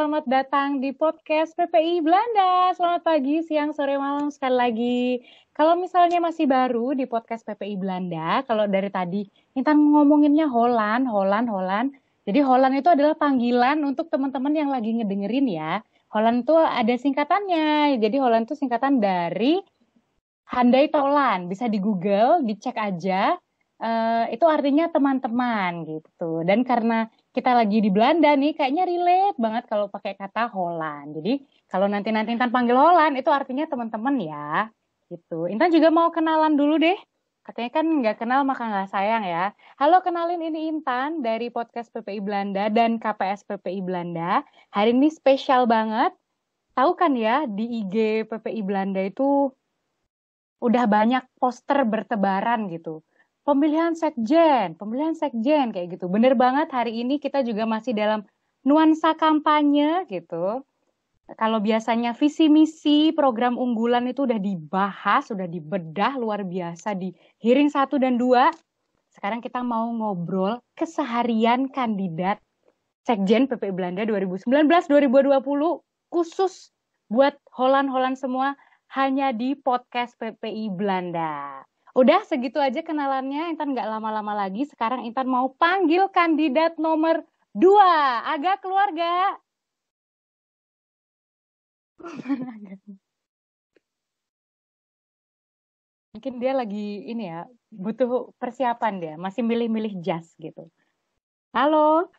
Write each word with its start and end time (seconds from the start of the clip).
selamat 0.00 0.24
datang 0.32 0.80
di 0.80 0.96
podcast 0.96 1.52
PPI 1.60 2.00
Belanda. 2.00 2.72
Selamat 2.72 3.04
pagi, 3.04 3.44
siang, 3.44 3.76
sore, 3.76 4.00
malam 4.00 4.32
sekali 4.32 4.56
lagi. 4.56 5.00
Kalau 5.52 5.76
misalnya 5.76 6.24
masih 6.24 6.48
baru 6.48 6.96
di 6.96 7.04
podcast 7.04 7.44
PPI 7.44 7.76
Belanda, 7.76 8.40
kalau 8.48 8.64
dari 8.64 8.88
tadi 8.88 9.28
Intan 9.52 9.76
ngomonginnya 9.76 10.48
Holland, 10.48 11.04
Holland, 11.04 11.52
Holland. 11.52 11.88
Jadi 12.24 12.40
Holland 12.40 12.80
itu 12.80 12.88
adalah 12.88 13.12
panggilan 13.12 13.84
untuk 13.84 14.08
teman-teman 14.08 14.56
yang 14.56 14.72
lagi 14.72 14.96
ngedengerin 14.96 15.44
ya. 15.52 15.84
Holland 16.08 16.48
itu 16.48 16.56
ada 16.56 16.94
singkatannya. 16.96 18.00
Jadi 18.00 18.16
Holland 18.16 18.48
itu 18.48 18.56
singkatan 18.56 19.04
dari 19.04 19.60
Handai 20.48 20.88
Tolan. 20.88 21.44
Bisa 21.44 21.68
di 21.68 21.76
Google, 21.76 22.40
dicek 22.48 22.80
aja. 22.80 23.36
Uh, 23.76 24.24
itu 24.32 24.48
artinya 24.48 24.88
teman-teman 24.88 25.84
gitu. 25.84 26.40
Dan 26.48 26.64
karena 26.64 27.04
kita 27.30 27.54
lagi 27.54 27.78
di 27.78 27.90
Belanda 27.94 28.34
nih, 28.34 28.58
kayaknya 28.58 28.84
relate 28.90 29.38
banget 29.38 29.64
kalau 29.70 29.86
pakai 29.86 30.18
kata 30.18 30.50
Holland. 30.50 31.14
Jadi 31.14 31.46
kalau 31.70 31.86
nanti 31.86 32.10
nanti 32.10 32.34
Intan 32.34 32.50
panggil 32.50 32.74
Holland, 32.74 33.14
itu 33.14 33.30
artinya 33.30 33.70
teman-teman 33.70 34.16
ya. 34.18 34.66
Gitu. 35.06 35.46
Intan 35.46 35.70
juga 35.70 35.94
mau 35.94 36.10
kenalan 36.10 36.58
dulu 36.58 36.82
deh. 36.82 36.98
Katanya 37.46 37.70
kan 37.72 37.86
nggak 37.86 38.16
kenal 38.20 38.42
maka 38.42 38.66
nggak 38.66 38.90
sayang 38.90 39.22
ya. 39.22 39.54
Halo, 39.78 40.02
kenalin 40.02 40.42
ini 40.42 40.70
Intan 40.74 41.22
dari 41.22 41.54
podcast 41.54 41.94
PPI 41.94 42.18
Belanda 42.18 42.66
dan 42.66 42.98
KPS 42.98 43.46
PPI 43.46 43.80
Belanda. 43.80 44.42
Hari 44.74 44.90
ini 44.90 45.08
spesial 45.10 45.70
banget. 45.70 46.10
Tahu 46.74 46.98
kan 46.98 47.14
ya, 47.14 47.46
di 47.46 47.82
IG 47.82 48.26
PPI 48.26 48.60
Belanda 48.66 49.02
itu 49.02 49.50
udah 50.60 50.84
banyak 50.84 51.24
poster 51.40 51.88
bertebaran 51.88 52.68
gitu 52.68 53.00
pemilihan 53.44 53.96
sekjen, 53.96 54.76
pemilihan 54.76 55.16
sekjen 55.16 55.72
kayak 55.72 55.96
gitu. 55.98 56.06
Bener 56.06 56.36
banget 56.36 56.68
hari 56.70 57.00
ini 57.00 57.16
kita 57.18 57.40
juga 57.44 57.64
masih 57.64 57.96
dalam 57.96 58.24
nuansa 58.64 59.16
kampanye 59.16 60.04
gitu. 60.08 60.64
Kalau 61.38 61.62
biasanya 61.62 62.10
visi 62.10 62.50
misi 62.50 63.14
program 63.14 63.54
unggulan 63.54 64.10
itu 64.10 64.26
udah 64.26 64.40
dibahas, 64.42 65.30
sudah 65.30 65.46
dibedah 65.46 66.18
luar 66.18 66.42
biasa 66.42 66.98
di 66.98 67.14
hearing 67.38 67.70
satu 67.70 68.02
dan 68.02 68.18
dua. 68.18 68.50
Sekarang 69.14 69.38
kita 69.38 69.62
mau 69.62 69.86
ngobrol 69.94 70.58
keseharian 70.74 71.70
kandidat 71.70 72.42
Sekjen 73.06 73.46
PP 73.46 73.70
Belanda 73.72 74.02
2019-2020 74.04 75.38
khusus 76.10 76.74
buat 77.06 77.38
Holland-Holland 77.54 78.18
semua 78.18 78.58
hanya 78.90 79.30
di 79.30 79.54
podcast 79.54 80.18
PPI 80.18 80.74
Belanda. 80.74 81.62
Udah 81.90 82.22
segitu 82.22 82.62
aja 82.62 82.86
kenalannya, 82.86 83.50
Intan 83.50 83.74
nggak 83.74 83.90
lama-lama 83.90 84.46
lagi. 84.46 84.62
Sekarang 84.66 85.02
Intan 85.02 85.26
mau 85.26 85.50
panggil 85.58 86.06
kandidat 86.14 86.78
nomor 86.78 87.26
dua, 87.50 88.22
agak 88.30 88.62
keluarga. 88.62 89.34
Mungkin 96.10 96.42
dia 96.42 96.52
lagi 96.54 97.06
ini 97.06 97.30
ya, 97.30 97.46
butuh 97.70 98.34
persiapan 98.38 98.94
dia, 98.98 99.14
masih 99.18 99.46
milih-milih 99.46 100.02
jas 100.02 100.34
gitu. 100.38 100.70
Halo. 101.50 102.10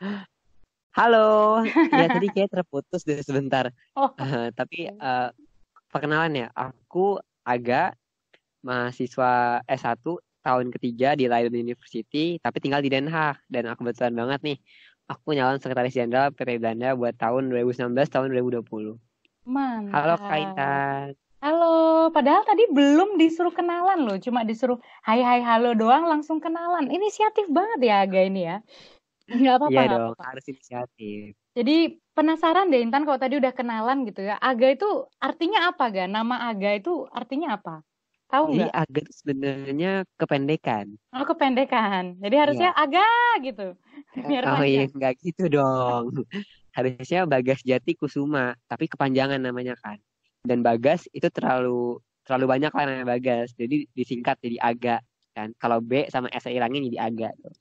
Halo, 0.91 1.63
ya 1.95 2.07
tadi 2.11 2.27
kayak 2.27 2.51
terputus 2.51 3.07
deh 3.07 3.23
sebentar. 3.23 3.71
Oh. 3.95 4.11
Uh, 4.19 4.51
tapi 4.51 4.91
uh, 4.91 5.31
perkenalan 5.87 6.47
ya, 6.47 6.47
aku 6.51 7.15
agak 7.47 7.95
mahasiswa 8.61 9.61
S1 9.65 10.01
tahun 10.41 10.73
ketiga 10.73 11.13
di 11.13 11.29
Leiden 11.29 11.53
University, 11.53 12.41
tapi 12.41 12.57
tinggal 12.57 12.81
di 12.81 12.89
Den 12.89 13.09
Haag. 13.09 13.37
Dan 13.45 13.69
aku 13.69 13.85
kebetulan 13.85 14.17
banget 14.17 14.39
nih, 14.41 14.57
aku 15.05 15.37
nyalon 15.37 15.61
sekretaris 15.61 15.93
jenderal 15.93 16.33
PP 16.33 16.61
Belanda 16.61 16.97
buat 16.97 17.13
tahun 17.17 17.53
2019 17.53 17.93
tahun 18.09 18.27
2020. 18.33 18.97
Mantap. 19.45 19.93
Halo 19.93 20.15
Kaitan. 20.21 21.07
Halo, 21.41 21.73
padahal 22.13 22.45
tadi 22.45 22.69
belum 22.69 23.17
disuruh 23.17 23.49
kenalan 23.49 24.05
loh, 24.05 24.21
cuma 24.21 24.45
disuruh 24.45 24.77
hai 25.01 25.25
hai 25.25 25.41
halo 25.41 25.73
doang 25.73 26.05
langsung 26.05 26.37
kenalan. 26.37 26.85
Inisiatif 26.93 27.49
banget 27.49 27.81
ya 27.81 28.05
Aga 28.05 28.21
ini 28.29 28.41
ya. 28.45 28.61
Enggak 29.25 29.57
apa-apa. 29.57 29.73
Iya 29.73 29.83
dong, 29.89 30.13
apa. 30.13 30.23
harus 30.29 30.45
inisiatif. 30.45 31.33
Jadi 31.57 31.97
penasaran 32.13 32.69
deh 32.69 32.85
Intan 32.85 33.09
kalau 33.09 33.17
tadi 33.17 33.41
udah 33.41 33.57
kenalan 33.57 34.05
gitu 34.05 34.21
ya. 34.21 34.37
Aga 34.37 34.69
itu 34.69 35.09
artinya 35.17 35.73
apa 35.73 35.89
ga? 35.89 36.05
Nama 36.05 36.53
Aga 36.53 36.77
itu 36.77 37.09
artinya 37.09 37.57
apa? 37.57 37.81
Tahu 38.31 38.43
nggak? 38.47 38.71
Jadi 38.71 38.71
agak 38.71 39.07
sebenarnya 39.11 39.93
kependekan. 40.15 40.85
Oh, 41.11 41.27
kependekan. 41.27 42.15
Jadi 42.23 42.35
harusnya 42.39 42.71
ya. 42.71 42.79
agak 42.79 43.31
gitu. 43.43 43.67
Biar 44.23 44.43
oh 44.47 44.63
iya, 44.63 44.87
nggak 44.87 45.13
gitu 45.19 45.51
dong. 45.51 46.23
harusnya 46.77 47.27
Bagas 47.27 47.59
Jati 47.67 47.99
Kusuma, 47.99 48.55
tapi 48.71 48.87
kepanjangan 48.87 49.43
namanya 49.43 49.75
kan. 49.83 49.99
Dan 50.47 50.63
Bagas 50.63 51.11
itu 51.11 51.27
terlalu 51.27 51.99
terlalu 52.23 52.45
banyak 52.47 52.71
lah 52.71 52.83
namanya 52.87 53.07
Bagas. 53.19 53.51
Jadi 53.59 53.91
disingkat 53.91 54.39
jadi 54.39 54.57
agak 54.63 55.03
kan. 55.35 55.51
Kalau 55.59 55.83
B 55.83 56.07
sama 56.07 56.31
S 56.31 56.47
hilangin 56.47 56.87
jadi 56.87 57.11
agak 57.11 57.35
tuh. 57.43 57.55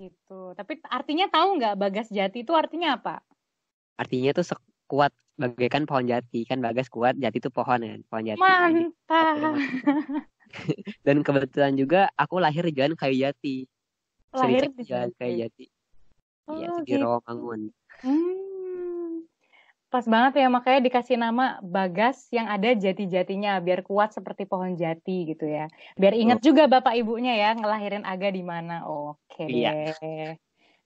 Gitu. 0.00 0.40
Tapi 0.56 0.80
artinya 0.88 1.28
tahu 1.28 1.60
nggak 1.60 1.76
Bagas 1.76 2.08
Jati 2.08 2.40
itu 2.40 2.56
artinya 2.56 2.96
apa? 2.96 3.20
Artinya 4.00 4.32
tuh 4.32 4.48
sekuat 4.86 5.10
bagaikan 5.34 5.82
pohon 5.82 6.06
jati 6.06 6.46
kan 6.46 6.62
bagas 6.62 6.86
kuat 6.86 7.18
jati 7.18 7.42
itu 7.42 7.50
pohon 7.50 7.82
kan 7.82 8.00
pohon 8.06 8.24
jati 8.24 8.38
mantap 8.38 9.58
dan 11.06 11.26
kebetulan 11.26 11.74
juga 11.74 12.06
aku 12.14 12.38
lahir 12.38 12.62
di 12.70 12.72
jalan 12.72 12.94
kayu 12.94 13.26
jati 13.26 13.66
lahir 14.30 14.70
di 14.70 14.84
jalan 14.86 15.10
kayu 15.18 15.44
jati 15.44 15.66
iya 16.56 16.70
oh, 16.70 16.80
di 16.86 16.94
gitu. 16.94 17.02
Rawamangun 17.02 17.74
hmm. 18.06 19.26
pas 19.92 20.06
banget 20.06 20.46
ya 20.46 20.48
makanya 20.48 20.80
dikasih 20.86 21.18
nama 21.18 21.58
bagas 21.60 22.30
yang 22.30 22.46
ada 22.46 22.72
jati-jatinya 22.72 23.58
biar 23.58 23.82
kuat 23.82 24.14
seperti 24.14 24.46
pohon 24.48 24.78
jati 24.78 25.34
gitu 25.34 25.44
ya 25.44 25.68
biar 26.00 26.14
ingat 26.16 26.40
oh. 26.40 26.44
juga 26.48 26.70
bapak 26.70 26.96
ibunya 26.96 27.36
ya 27.36 27.58
ngelahirin 27.58 28.06
Aga 28.08 28.32
di 28.32 28.40
mana 28.40 28.86
oke 28.88 29.18
okay. 29.26 29.50
iya. 29.50 29.72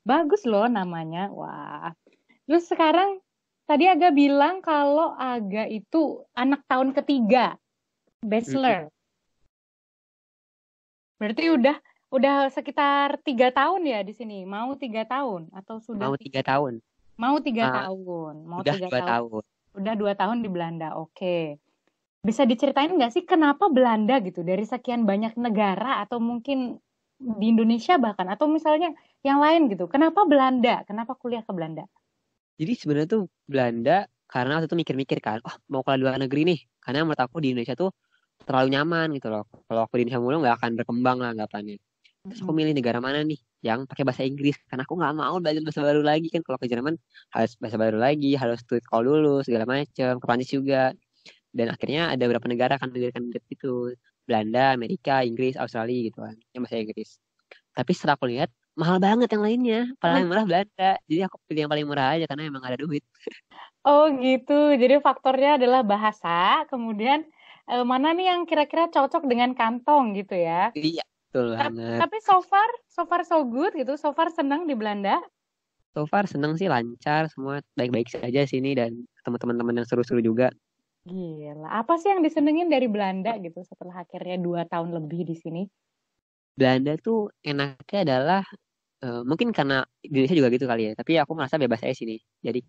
bagus 0.03 0.43
loh 0.43 0.67
namanya 0.67 1.31
wah 1.31 1.95
terus 2.49 2.67
sekarang 2.67 3.23
Tadi 3.71 3.87
Aga 3.87 4.11
bilang 4.11 4.59
kalau 4.59 5.15
Aga 5.15 5.71
itu 5.71 6.27
anak 6.35 6.67
tahun 6.67 6.91
ketiga, 6.91 7.55
bachelor. 8.19 8.91
Berarti 11.23 11.55
udah 11.55 11.79
udah 12.11 12.51
sekitar 12.51 13.23
tiga 13.23 13.55
tahun 13.55 13.87
ya 13.87 14.03
di 14.03 14.11
sini. 14.11 14.43
Mau 14.43 14.75
tiga 14.75 15.07
tahun 15.07 15.55
atau 15.55 15.79
sudah? 15.79 16.03
Mau 16.03 16.19
tiga 16.19 16.43
tahun. 16.43 16.83
Mau 17.15 17.39
tiga 17.39 17.71
uh, 17.71 17.75
tahun. 17.79 18.35
Mau 18.43 18.59
udah 18.67 18.75
tiga 18.75 18.91
dua 18.91 18.99
tahun. 18.99 19.07
tahun. 19.07 19.43
Udah 19.79 19.95
dua 19.95 20.13
tahun 20.19 20.37
di 20.43 20.49
Belanda. 20.51 20.89
Oke. 20.99 21.63
Bisa 22.27 22.43
diceritain 22.43 22.91
nggak 22.91 23.15
sih 23.15 23.23
kenapa 23.23 23.71
Belanda 23.71 24.19
gitu 24.19 24.43
dari 24.43 24.67
sekian 24.67 25.07
banyak 25.07 25.39
negara 25.39 26.03
atau 26.03 26.19
mungkin 26.19 26.83
di 27.23 27.55
Indonesia 27.55 28.03
bahkan 28.03 28.27
atau 28.35 28.51
misalnya 28.51 28.91
yang 29.23 29.39
lain 29.39 29.71
gitu. 29.71 29.87
Kenapa 29.87 30.27
Belanda? 30.27 30.83
Kenapa 30.91 31.15
kuliah 31.15 31.47
ke 31.47 31.55
Belanda? 31.55 31.87
Jadi 32.61 32.73
sebenarnya 32.77 33.09
tuh 33.09 33.23
Belanda 33.49 34.05
karena 34.29 34.61
waktu 34.61 34.69
itu 34.69 34.77
mikir-mikir 34.77 35.19
kan, 35.25 35.41
oh 35.49 35.57
mau 35.73 35.81
ke 35.81 35.97
luar 35.97 36.21
negeri 36.21 36.45
nih. 36.45 36.59
Karena 36.85 37.09
menurut 37.09 37.23
aku 37.25 37.41
di 37.41 37.57
Indonesia 37.57 37.73
tuh 37.73 37.91
terlalu 38.45 38.77
nyaman 38.77 39.09
gitu 39.17 39.33
loh. 39.33 39.49
Kalau 39.65 39.89
aku 39.89 39.97
di 39.97 40.01
Indonesia 40.05 40.21
mulu 40.21 40.37
nggak 40.45 40.57
akan 40.61 40.71
berkembang 40.77 41.17
lah 41.25 41.33
anggapannya. 41.33 41.81
Terus 42.21 42.41
aku 42.45 42.53
milih 42.53 42.77
negara 42.77 43.01
mana 43.01 43.25
nih 43.25 43.41
yang 43.65 43.89
pakai 43.89 44.05
bahasa 44.05 44.25
Inggris 44.25 44.57
karena 44.69 44.85
aku 44.85 44.97
nggak 44.97 45.15
mau 45.17 45.37
belajar 45.41 45.61
bahasa 45.65 45.81
baru 45.85 46.01
lagi 46.05 46.29
kan 46.33 46.41
kalau 46.45 46.57
ke 46.61 46.67
Jerman 46.69 46.97
harus 47.33 47.53
bahasa 47.61 47.77
baru 47.77 47.97
lagi 48.01 48.33
harus 48.37 48.61
tweet 48.65 48.85
call 48.89 49.05
dulu 49.05 49.45
segala 49.45 49.65
macam 49.69 50.17
ke 50.17 50.25
Prancis 50.25 50.53
juga 50.53 50.97
dan 51.53 51.67
akhirnya 51.73 52.13
ada 52.13 52.25
beberapa 52.25 52.49
negara 52.49 52.81
kan 52.81 52.89
kandidat 52.93 53.45
itu 53.53 53.93
Belanda 54.25 54.77
Amerika 54.77 55.21
Inggris 55.21 55.61
Australia 55.61 56.09
gitu 56.09 56.25
kan 56.25 56.37
yang 56.57 56.65
bahasa 56.65 56.81
Inggris 56.81 57.21
tapi 57.77 57.93
setelah 57.93 58.17
aku 58.17 58.33
lihat 58.33 58.49
mahal 58.79 58.99
banget 59.03 59.29
yang 59.35 59.45
lainnya 59.45 59.81
paling 59.99 60.27
murah 60.31 60.45
Belanda. 60.47 60.91
Jadi 61.07 61.21
aku 61.27 61.37
pilih 61.47 61.61
yang 61.67 61.73
paling 61.73 61.87
murah 61.87 62.07
aja 62.17 62.25
karena 62.31 62.43
emang 62.49 62.65
ada 62.65 62.79
duit. 62.79 63.03
Oh 63.81 64.13
gitu. 64.21 64.77
Jadi 64.77 65.01
faktornya 65.01 65.57
adalah 65.57 65.81
bahasa 65.81 66.69
kemudian 66.69 67.25
eh, 67.65 67.85
mana 67.85 68.13
nih 68.13 68.29
yang 68.33 68.41
kira-kira 68.45 68.93
cocok 68.93 69.25
dengan 69.25 69.57
kantong 69.57 70.13
gitu 70.17 70.37
ya? 70.37 70.69
Iya 70.77 71.05
betul 71.31 71.55
banget. 71.55 72.03
tapi 72.03 72.19
so 72.27 72.43
far 72.43 72.67
so 72.91 73.07
far 73.07 73.23
so 73.25 73.41
good 73.47 73.73
gitu. 73.73 73.97
So 73.97 74.13
far 74.13 74.29
senang 74.29 74.69
di 74.69 74.77
Belanda? 74.77 75.17
So 75.97 76.07
far 76.07 76.29
senang 76.31 76.55
sih 76.61 76.71
lancar 76.71 77.27
semua. 77.33 77.65
Baik-baik 77.75 78.13
saja 78.13 78.47
sini 78.47 78.77
dan 78.77 78.95
ketemu 79.21 79.37
teman-teman 79.41 79.75
yang 79.83 79.87
seru-seru 79.89 80.23
juga. 80.23 80.53
Gila, 81.09 81.81
apa 81.81 81.97
sih 81.97 82.13
yang 82.13 82.21
disenengin 82.21 82.69
dari 82.69 82.85
Belanda 82.85 83.33
gitu 83.41 83.65
setelah 83.65 84.05
akhirnya 84.05 84.37
dua 84.37 84.69
tahun 84.69 84.93
lebih 84.93 85.25
di 85.25 85.33
sini? 85.33 85.63
Belanda 86.61 86.93
tuh 87.01 87.33
enaknya 87.41 87.99
adalah 88.05 88.43
uh, 89.05 89.23
mungkin 89.25 89.49
karena 89.57 89.81
Indonesia 90.05 90.37
juga 90.37 90.49
gitu 90.53 90.69
kali 90.69 90.83
ya 90.89 90.93
tapi 90.93 91.17
aku 91.17 91.33
merasa 91.33 91.57
bebas 91.57 91.81
aja 91.81 91.97
sini 91.97 92.21
jadi 92.45 92.61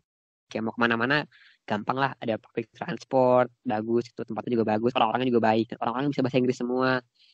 kayak 0.51 0.63
mau 0.67 0.73
ke 0.75 0.79
mana-mana 0.83 1.23
gampang 1.63 1.97
lah 2.03 2.11
ada 2.19 2.35
public 2.35 2.67
transport 2.75 3.47
bagus 3.63 4.11
itu 4.11 4.21
tempatnya 4.27 4.51
juga 4.59 4.65
bagus 4.75 4.91
orang-orangnya 4.99 5.29
juga 5.31 5.43
baik 5.47 5.65
orang-orang 5.79 6.11
bisa 6.11 6.21
bahasa 6.25 6.38
Inggris 6.41 6.59
semua. 6.59 6.91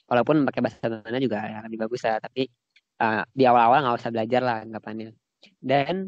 Walaupun 0.07 0.35
pakai 0.47 0.61
bahasa 0.63 0.85
mana 0.87 1.17
juga 1.19 1.37
ya, 1.43 1.57
lebih 1.65 1.79
bagus 1.83 2.01
lah 2.07 2.21
tapi 2.21 2.47
uh, 3.01 3.23
di 3.33 3.43
awal-awal 3.49 3.77
nggak 3.83 3.97
usah 3.99 4.11
belajar 4.13 4.41
lah 4.45 4.57
anggapannya. 4.63 5.09
Dan 5.59 6.07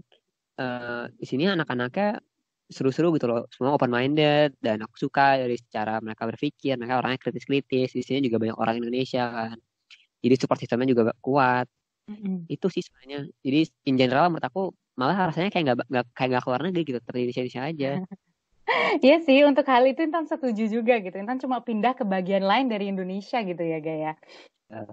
uh, 0.62 1.04
di 1.20 1.26
sini 1.26 1.50
anak-anaknya 1.50 2.22
seru-seru 2.70 3.10
gitu 3.18 3.26
loh 3.26 3.50
semua 3.50 3.74
open 3.74 3.90
minded 3.90 4.54
dan 4.62 4.86
aku 4.86 5.10
suka 5.10 5.42
dari 5.42 5.58
cara 5.74 5.98
mereka 6.06 6.30
berpikir 6.30 6.78
mereka 6.78 7.02
orangnya 7.02 7.18
kritis-kritis 7.18 7.98
di 7.98 8.04
sini 8.06 8.30
juga 8.30 8.38
banyak 8.38 8.58
orang 8.62 8.78
Indonesia 8.78 9.26
kan 9.26 9.58
jadi 10.20 10.36
support 10.40 10.60
sistemnya 10.60 10.88
juga 10.92 11.12
kuat 11.24 11.68
Mm-mm. 12.10 12.46
itu 12.50 12.68
sih 12.72 12.84
sebenarnya 12.84 13.30
jadi 13.44 13.60
in 13.88 13.96
general 13.96 14.28
menurut 14.30 14.48
aku 14.48 14.64
malah 15.00 15.32
rasanya 15.32 15.50
kayak 15.52 15.64
nggak 15.72 15.78
nggak 15.88 16.06
kayak 16.16 16.30
nggak 16.36 16.44
keluar 16.44 16.62
negeri 16.64 16.82
gitu 16.88 17.00
di 17.00 17.32
Indonesia 17.32 17.64
aja 17.66 17.92
Iya 19.02 19.18
sih, 19.26 19.42
untuk 19.50 19.66
hal 19.66 19.82
itu 19.90 20.06
Intan 20.06 20.30
setuju 20.30 20.70
juga 20.70 21.02
gitu. 21.02 21.18
Intan 21.18 21.42
cuma 21.42 21.58
pindah 21.58 21.98
ke 21.98 22.06
bagian 22.06 22.46
lain 22.46 22.70
dari 22.70 22.94
Indonesia 22.94 23.42
gitu 23.42 23.66
ya, 23.66 23.82
Gaya. 23.82 24.14
Ya. 24.70 24.86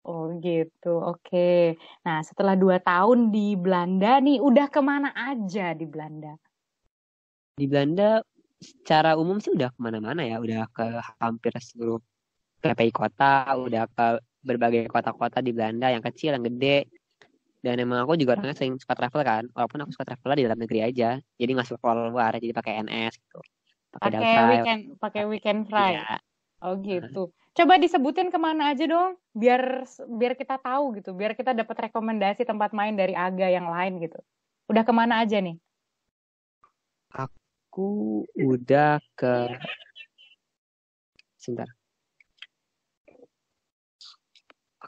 Oh 0.00 0.32
gitu, 0.40 1.04
oke. 1.04 1.76
Nah, 2.08 2.24
setelah 2.24 2.56
dua 2.56 2.80
tahun 2.80 3.28
di 3.28 3.52
Belanda 3.52 4.16
nih, 4.16 4.40
udah 4.40 4.72
ke 4.72 4.80
mana 4.80 5.12
aja 5.12 5.76
di 5.76 5.84
Belanda? 5.84 6.40
di 7.56 7.64
Belanda 7.64 8.20
secara 8.60 9.16
umum 9.16 9.40
sih 9.40 9.48
udah 9.56 9.72
ke 9.72 9.80
mana-mana 9.80 10.20
ya 10.20 10.36
udah 10.36 10.68
ke 10.68 10.86
hampir 11.16 11.56
seluruh 11.56 11.96
PPI 12.60 12.92
kota 12.92 13.48
udah 13.56 13.88
ke 13.88 14.20
berbagai 14.46 14.86
kota-kota 14.86 15.42
di 15.42 15.50
Belanda 15.50 15.90
yang 15.90 16.00
kecil 16.06 16.38
yang 16.38 16.46
gede 16.46 16.86
dan 17.60 17.82
emang 17.82 18.06
aku 18.06 18.14
juga 18.14 18.38
orangnya 18.38 18.54
sering 18.54 18.78
suka 18.78 18.94
travel 18.94 19.22
kan 19.26 19.44
walaupun 19.50 19.82
aku 19.82 19.90
suka 19.98 20.14
travel 20.14 20.38
di 20.38 20.44
dalam 20.46 20.60
negeri 20.62 20.80
aja 20.86 21.18
jadi 21.34 21.50
nggak 21.50 21.66
suka 21.66 21.78
keluar 21.82 22.06
luar 22.14 22.32
jadi 22.38 22.54
pakai 22.54 22.86
NS 22.86 23.14
gitu 23.18 23.40
pakai 23.96 24.20
weekend, 24.52 24.82
pakai 25.00 25.22
weekend 25.24 25.60
fly. 25.68 25.96
Iya. 25.96 26.16
Oh 26.64 26.74
gitu. 26.80 27.32
Coba 27.56 27.80
disebutin 27.80 28.28
ke 28.28 28.36
mana 28.36 28.76
aja 28.76 28.84
dong, 28.84 29.16
biar 29.32 29.88
biar 30.12 30.36
kita 30.36 30.60
tahu 30.60 31.00
gitu, 31.00 31.16
biar 31.16 31.32
kita 31.32 31.56
dapat 31.56 31.88
rekomendasi 31.88 32.44
tempat 32.44 32.76
main 32.76 32.92
dari 32.92 33.16
Aga 33.16 33.48
yang 33.48 33.72
lain 33.72 33.96
gitu. 34.04 34.20
Udah 34.68 34.84
ke 34.84 34.92
mana 34.92 35.24
aja 35.24 35.40
nih? 35.40 35.56
aku 37.16 38.24
udah 38.36 39.00
ke 39.16 39.32
sebentar 41.40 41.68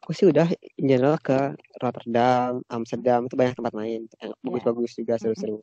aku 0.09 0.17
sih 0.17 0.25
udah 0.25 0.49
in 0.81 0.89
general 0.89 1.21
ke 1.21 1.37
Rotterdam, 1.85 2.65
Amsterdam 2.73 3.29
itu 3.29 3.37
banyak 3.37 3.61
tempat 3.61 3.77
main 3.77 4.09
yang 4.09 4.33
bagus-bagus 4.41 4.97
juga 4.97 5.21
seru-seru. 5.21 5.61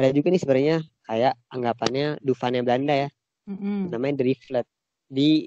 Ada 0.00 0.16
juga 0.16 0.32
nih 0.32 0.40
sebenarnya 0.40 0.76
kayak 1.04 1.36
anggapannya 1.52 2.16
Duvannya 2.24 2.64
Belanda 2.64 3.04
ya, 3.04 3.08
Mm-mm. 3.52 3.92
namanya 3.92 4.24
The 4.24 4.32
Rivlet 4.32 4.66
di 5.12 5.44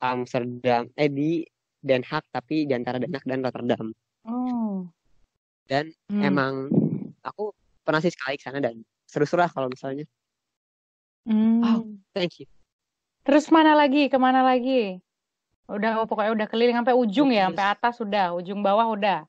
Amsterdam, 0.00 0.88
eh 0.96 1.12
di 1.12 1.44
Den 1.84 2.00
Haag 2.00 2.24
tapi 2.32 2.64
di 2.64 2.72
antara 2.72 2.96
Den 2.96 3.12
Haag 3.12 3.28
dan 3.28 3.44
Rotterdam. 3.44 3.92
Oh. 4.24 4.88
Dan 5.68 5.92
Hmm. 6.08 6.24
emang 6.24 6.72
aku 7.20 7.52
pernah 7.84 8.00
sih 8.00 8.08
sekali 8.08 8.40
ke 8.40 8.48
sana 8.48 8.64
dan 8.64 8.80
seru-seru 9.04 9.44
lah 9.44 9.52
kalau 9.52 9.68
misalnya. 9.68 10.08
Hmm. 11.28 11.60
Oh. 11.60 11.84
Thank 12.16 12.40
you. 12.40 12.48
Terus 13.28 13.52
mana 13.52 13.76
lagi? 13.76 14.08
Ke 14.08 14.16
mana 14.16 14.40
lagi? 14.40 15.04
Udah, 15.70 16.02
oh, 16.02 16.06
pokoknya 16.10 16.34
udah 16.34 16.46
keliling 16.50 16.74
sampai 16.82 16.94
ujung 16.98 17.30
ya, 17.30 17.46
sampai 17.46 17.66
atas 17.70 17.94
udah, 18.02 18.34
ujung 18.34 18.58
bawah 18.58 18.90
udah. 18.90 19.22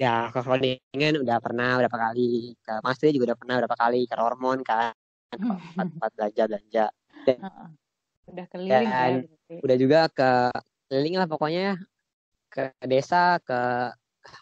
Ya 0.00 0.32
ke 0.32 0.40
Groningen 0.40 1.20
udah 1.20 1.36
pernah 1.44 1.76
berapa 1.76 1.92
kali, 2.08 2.56
ke 2.56 2.72
Maastricht 2.80 3.12
juga 3.20 3.32
udah 3.32 3.38
pernah 3.38 3.54
berapa 3.60 3.76
kali, 3.76 4.08
ke 4.08 4.14
Roermond 4.16 4.64
kan, 4.64 4.96
tempat-tempat 5.28 6.10
belanja-belanja. 6.16 6.86
Heeh. 7.28 7.66
Udah 8.32 8.46
keliling 8.48 8.88
ya. 8.88 8.96
Dan 8.96 9.12
udah 9.60 9.76
juga 9.76 10.00
ke 10.08 10.30
keliling 10.88 11.20
lah 11.20 11.28
pokoknya 11.28 11.76
ke 12.48 12.72
desa 12.88 13.36
ke 13.44 13.92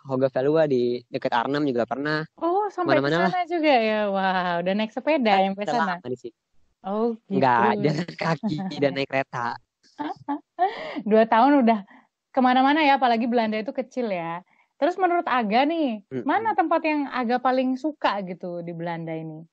Hogevelua 0.07 0.71
di 0.71 1.03
dekat 1.11 1.35
Arnhem 1.35 1.67
juga 1.67 1.89
pernah 1.89 2.23
Oh, 2.41 2.71
sampai 2.73 2.97
Ke 2.97 3.05
mana-mana 3.05 3.29
sana 3.29 3.45
juga 3.45 3.75
ya. 3.75 4.01
Wah, 4.09 4.65
udah 4.65 4.73
naik 4.73 4.93
sepeda 4.95 5.35
sampai 5.45 5.67
sana. 5.67 5.95
di 6.01 6.31
Oh, 6.81 7.13
gitu. 7.29 7.37
enggak 7.37 7.73
jalan 7.85 8.09
kaki 8.17 8.57
dan 8.81 8.91
naik 8.97 9.09
kereta 9.13 9.61
Dua 11.11 11.25
tahun 11.29 11.53
udah 11.65 11.79
ke 12.35 12.41
mana-mana 12.41 12.81
ya, 12.87 12.97
apalagi 13.01 13.27
Belanda 13.27 13.57
itu 13.61 13.73
kecil 13.75 14.07
ya. 14.11 14.41
Terus 14.81 14.97
menurut 14.97 15.27
Aga 15.29 15.67
nih, 15.69 16.01
Mm-mm. 16.13 16.25
mana 16.25 16.57
tempat 16.59 16.81
yang 16.87 17.01
Aga 17.13 17.37
paling 17.43 17.77
suka 17.77 18.23
gitu 18.25 18.65
di 18.65 18.73
Belanda 18.73 19.13
ini? 19.13 19.45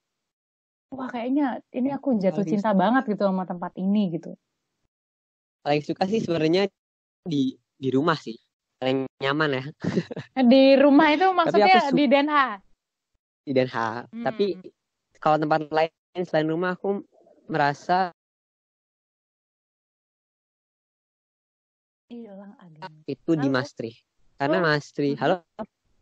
Wah, 0.96 1.08
kayaknya 1.14 1.46
ini 1.78 1.90
aku 1.98 2.10
jatuh 2.24 2.44
Paling 2.44 2.52
cinta 2.52 2.70
banget 2.82 3.04
gitu 3.12 3.24
sama 3.30 3.44
tempat 3.52 3.72
ini 3.84 4.02
gitu. 4.16 4.30
paling 5.64 5.84
suka 5.84 6.04
sih 6.08 6.20
sebenarnya 6.24 6.64
di 7.28 7.56
di 7.78 7.90
rumah 7.92 8.18
sih 8.18 8.38
paling 8.80 9.06
nyaman 9.22 9.50
ya 9.60 9.64
Di 10.52 10.64
rumah 10.84 11.08
itu 11.16 11.26
maksudnya 11.40 11.78
su- 11.90 11.98
di 11.98 12.04
Den 12.08 12.28
Haag. 12.32 12.60
di 13.46 13.52
Den 13.56 13.70
Haag 13.72 14.06
Hmm. 14.14 14.24
tapi 14.28 14.46
kalau 15.24 15.38
tempat 15.42 15.60
lain 15.74 15.92
selain 16.28 16.50
rumah 16.50 16.76
aku 16.78 17.02
merasa 17.50 18.12
Hilang 22.08 22.56
Aga. 22.56 22.88
itu 23.04 23.32
di 23.36 23.48
Halo? 23.48 23.56
Maastricht 23.56 24.00
karena 24.40 24.58
Oh. 24.58 24.64
Maastricht 24.64 25.18
halo 25.20 25.36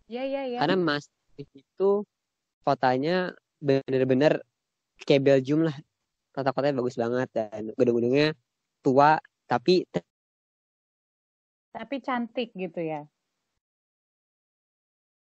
Ya, 0.05 0.21
ya, 0.21 0.45
ya. 0.45 0.61
karena 0.61 0.77
Maastricht 0.77 1.49
itu 1.57 1.89
kotanya 2.61 3.33
bener-bener 3.57 4.37
kayak 5.01 5.25
Belgium 5.25 5.65
lah 5.65 5.73
kota-kotanya 6.29 6.77
bagus 6.77 6.93
banget 6.93 7.29
dan 7.33 7.73
gedung-gedungnya 7.73 8.37
tua 8.85 9.17
tapi 9.49 9.85
Tapi 11.73 11.95
cantik 11.99 12.53
gitu 12.53 12.79
ya. 12.79 13.03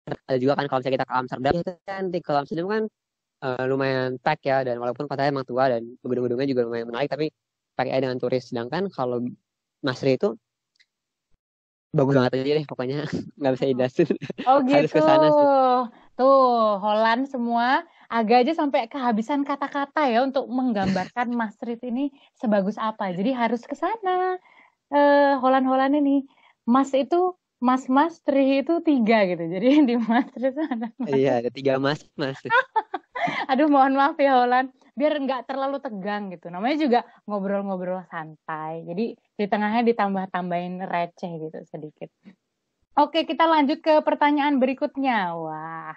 ada 0.04 0.36
juga 0.36 0.52
kan 0.60 0.68
kalau 0.68 0.84
misalnya 0.84 0.96
kita 1.00 1.08
ke 1.08 1.14
Amsterdam 1.16 1.52
itu 1.56 1.72
cantik 1.88 2.22
kalau 2.28 2.38
Amsterdam 2.44 2.68
kan 2.68 2.82
eh, 3.40 3.64
lumayan 3.64 4.20
pack 4.20 4.44
ya 4.44 4.60
dan 4.60 4.76
walaupun 4.76 5.08
kotanya 5.08 5.32
emang 5.32 5.48
tua 5.48 5.72
dan 5.72 5.96
gedung-gedungnya 6.04 6.44
juga 6.44 6.68
lumayan 6.68 6.92
menarik 6.92 7.08
tapi 7.08 7.32
pakai 7.72 8.04
dengan 8.04 8.20
turis 8.20 8.52
sedangkan 8.52 8.92
kalau 8.92 9.24
Maastricht 9.80 10.20
itu 10.20 10.36
bagus 11.94 12.14
banget 12.18 12.32
aja 12.42 12.52
deh 12.58 12.66
pokoknya 12.66 12.98
nggak 13.38 13.52
bisa 13.54 13.64
dijelasin 13.70 14.08
Oh 14.50 14.58
Harus 14.68 14.90
gitu. 14.90 14.98
ke 14.98 15.06
sana 15.06 15.26
sih. 15.30 15.46
Tuh, 16.14 16.78
Holland 16.78 17.26
semua 17.26 17.82
agak 18.06 18.46
aja 18.46 18.54
sampai 18.54 18.86
kehabisan 18.86 19.42
kata-kata 19.42 20.06
ya 20.06 20.22
untuk 20.22 20.46
menggambarkan 20.46 21.30
Maastricht 21.38 21.82
ini 21.82 22.14
sebagus 22.38 22.78
apa. 22.78 23.10
Jadi 23.10 23.34
harus 23.34 23.66
ke 23.66 23.74
sana. 23.74 24.38
Eh, 24.94 25.34
Holland-Holland 25.42 25.98
ini. 25.98 26.22
Mas 26.70 26.94
itu 26.94 27.34
Mas 27.58 27.90
Maastricht 27.90 28.68
itu 28.68 28.74
tiga 28.86 29.26
gitu. 29.26 29.42
Jadi 29.42 29.66
di 29.90 29.94
Maastricht 29.98 30.54
itu 30.54 30.62
ada. 30.62 30.86
iya 31.10 31.42
ada 31.42 31.50
tiga 31.50 31.82
mas 31.82 32.04
Maastricht 32.14 32.54
Aduh, 33.50 33.66
mohon 33.72 33.96
maaf 33.98 34.14
ya 34.20 34.38
Holland. 34.44 34.70
Biar 34.94 35.18
nggak 35.18 35.50
terlalu 35.50 35.82
tegang 35.82 36.30
gitu. 36.30 36.46
Namanya 36.52 36.76
juga 36.78 37.00
ngobrol-ngobrol 37.26 38.06
santai. 38.06 38.86
Jadi 38.86 39.18
di 39.34 39.46
tengahnya 39.50 39.82
ditambah-tambahin 39.82 40.84
receh 40.86 41.32
gitu 41.42 41.58
sedikit. 41.66 42.10
Oke, 42.94 43.26
kita 43.26 43.50
lanjut 43.50 43.82
ke 43.82 43.98
pertanyaan 44.06 44.62
berikutnya. 44.62 45.34
Wah, 45.34 45.94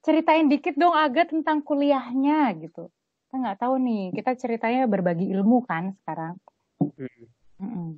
ceritain 0.00 0.48
dikit 0.48 0.80
dong 0.80 0.96
Aga 0.96 1.28
tentang 1.28 1.60
kuliahnya 1.60 2.56
gitu. 2.56 2.88
Kita 3.28 3.34
nggak 3.36 3.58
tahu 3.60 3.76
nih. 3.76 4.04
Kita 4.16 4.32
ceritanya 4.40 4.88
berbagi 4.88 5.28
ilmu 5.28 5.64
kan 5.68 5.92
sekarang. 6.00 6.40
Mm. 6.80 7.28
Mm-mm. 7.62 7.90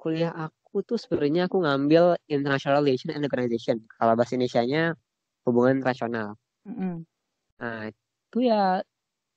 kuliah 0.00 0.32
aku 0.32 0.80
tuh 0.80 0.96
sebenarnya 0.96 1.44
aku 1.44 1.60
ngambil 1.60 2.16
International 2.24 2.80
Relation 2.80 3.12
and 3.12 3.28
Organization 3.28 3.84
kalau 4.00 4.16
bahasa 4.16 4.32
Indonesia-nya 4.32 4.96
hubungan 5.44 5.84
internasional 5.84 6.40
Mm-mm. 6.64 7.04
Nah, 7.60 7.92
itu 7.92 8.38
ya 8.40 8.80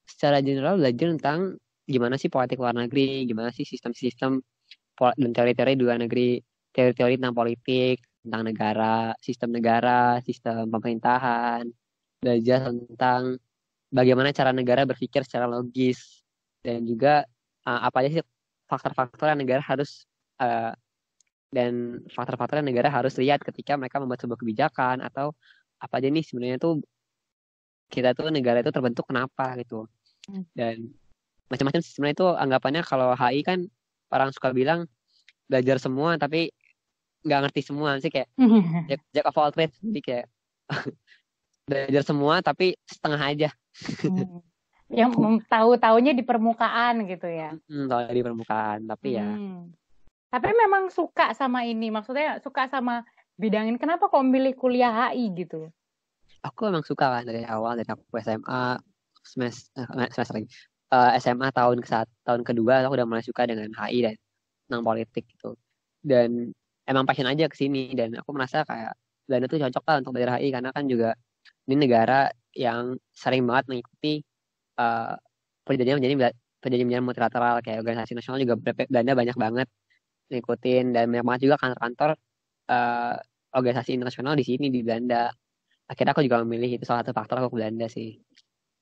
secara 0.08 0.40
general 0.40 0.80
belajar 0.80 1.12
tentang 1.20 1.60
gimana 1.84 2.16
sih 2.16 2.32
politik 2.32 2.60
luar 2.60 2.76
negeri, 2.76 3.28
gimana 3.28 3.52
sih 3.52 3.68
sistem-sistem 3.68 4.40
dan 4.94 5.32
teori-teori 5.36 5.74
di 5.76 5.84
luar 5.84 6.00
negeri, 6.00 6.40
teori-teori 6.72 7.20
tentang 7.20 7.36
politik, 7.36 7.98
tentang 8.24 8.44
negara, 8.48 9.12
sistem 9.20 9.50
negara, 9.52 10.22
sistem 10.24 10.72
pemerintahan, 10.72 11.68
belajar 12.24 12.72
tentang 12.72 13.36
bagaimana 13.92 14.32
cara 14.32 14.56
negara 14.56 14.88
berpikir 14.88 15.28
secara 15.28 15.50
logis, 15.50 16.24
dan 16.64 16.88
juga 16.88 17.28
uh, 17.68 17.82
apa 17.84 18.06
aja 18.06 18.10
sih 18.20 18.24
faktor-faktor 18.72 19.36
yang 19.36 19.42
negara 19.44 19.60
harus 19.60 20.08
uh, 20.40 20.72
dan 21.54 22.02
faktor-faktor 22.10 22.64
yang 22.64 22.70
negara 22.72 22.90
harus 22.90 23.14
lihat 23.20 23.44
ketika 23.44 23.78
mereka 23.78 24.02
membuat 24.02 24.24
sebuah 24.24 24.40
kebijakan 24.40 25.04
atau 25.06 25.36
apa 25.78 26.00
aja 26.00 26.08
nih 26.10 26.26
sebenarnya 26.26 26.58
tuh 26.58 26.82
kita 27.92 28.16
tuh 28.18 28.32
negara 28.34 28.64
itu 28.64 28.72
terbentuk 28.74 29.06
kenapa 29.06 29.54
gitu. 29.60 29.86
Hmm. 30.24 30.48
dan 30.56 30.88
macam-macam 31.52 31.82
sebenarnya 31.84 32.16
itu 32.18 32.28
anggapannya 32.28 32.82
kalau 32.86 33.14
HI 33.14 33.42
kan 33.44 33.60
orang 34.14 34.30
suka 34.32 34.52
bilang 34.56 34.86
belajar 35.48 35.78
semua 35.78 36.16
tapi 36.16 36.54
nggak 37.24 37.40
ngerti 37.48 37.62
semua 37.64 38.00
sih 38.00 38.12
kayak 38.12 38.30
jack, 38.90 39.02
jack 39.12 39.26
of 39.28 39.38
all 39.38 39.52
trades 39.52 39.76
jadi 39.80 40.02
kayak 40.02 40.26
belajar 41.70 42.04
semua 42.04 42.44
tapi 42.44 42.76
setengah 42.88 43.22
aja 43.22 43.50
Hmm. 44.06 44.46
Yang 44.94 45.12
mem- 45.18 45.46
tahu-taunya 45.50 46.14
di 46.14 46.22
permukaan 46.22 47.10
gitu 47.10 47.26
ya. 47.26 47.58
hmm, 47.58 47.90
kalau 47.90 48.06
di 48.14 48.22
permukaan 48.22 48.86
tapi 48.86 49.18
ya 49.18 49.26
Hmm. 49.26 49.74
Tapi 50.30 50.50
memang 50.54 50.94
suka 50.94 51.34
sama 51.34 51.66
ini, 51.66 51.90
maksudnya 51.90 52.38
suka 52.42 52.66
sama 52.70 53.02
bidang 53.38 53.70
ini. 53.70 53.78
Kenapa 53.82 54.10
kok 54.10 54.22
milih 54.22 54.54
kuliah 54.54 55.10
HI 55.10 55.30
gitu? 55.34 55.74
aku 56.44 56.68
emang 56.68 56.84
suka 56.84 57.08
kan 57.10 57.24
dari 57.24 57.48
awal 57.48 57.80
dari 57.80 57.88
aku 57.88 58.04
SMA 58.20 58.78
semester 59.24 59.88
eh, 59.88 60.10
semester 60.12 60.36
lagi 60.44 60.48
uh, 60.94 61.12
SMA 61.18 61.50
tahun 61.50 61.82
ke 61.82 61.88
saat 61.90 62.08
tahun 62.28 62.46
kedua 62.46 62.86
aku 62.86 62.94
udah 62.94 63.08
mulai 63.10 63.26
suka 63.26 63.50
dengan 63.50 63.74
HI 63.74 64.00
dan 64.06 64.16
tentang 64.70 64.84
politik 64.86 65.26
gitu 65.26 65.58
dan 66.06 66.54
emang 66.86 67.04
passion 67.10 67.26
aja 67.26 67.50
ke 67.50 67.56
sini 67.58 67.98
dan 67.98 68.14
aku 68.20 68.30
merasa 68.36 68.62
kayak 68.64 68.94
Belanda 69.26 69.48
tuh 69.50 69.60
cocok 69.64 69.84
lah 69.88 69.96
untuk 70.04 70.12
belajar 70.14 70.30
HI 70.38 70.50
karena 70.54 70.70
kan 70.76 70.86
juga 70.86 71.18
ini 71.68 71.76
negara 71.80 72.30
yang 72.54 73.00
sering 73.16 73.44
banget 73.50 73.66
mengikuti 73.72 74.22
uh, 74.78 75.16
perjanjian 75.66 75.98
menjadi 75.98 76.36
perjanjian 76.62 77.04
multilateral 77.04 77.60
kayak 77.66 77.82
organisasi 77.84 78.14
nasional 78.16 78.40
juga 78.40 78.56
Belanda 78.88 79.14
banyak 79.18 79.38
banget 79.40 79.68
ngikutin 80.32 80.86
dan 80.96 81.12
banyak 81.12 81.26
banget 81.26 81.42
juga 81.50 81.56
kantor-kantor 81.60 82.12
uh, 82.72 83.16
organisasi 83.54 83.92
internasional 83.96 84.34
di 84.34 84.46
sini 84.46 84.68
di 84.74 84.82
Belanda. 84.82 85.30
Akhirnya 85.88 86.16
aku 86.16 86.24
juga 86.26 86.42
memilih 86.42 86.80
itu 86.80 86.84
salah 86.88 87.06
satu 87.06 87.14
faktor 87.14 87.44
aku 87.44 87.54
ke 87.54 87.58
Belanda 87.62 87.86
sih. 87.92 88.18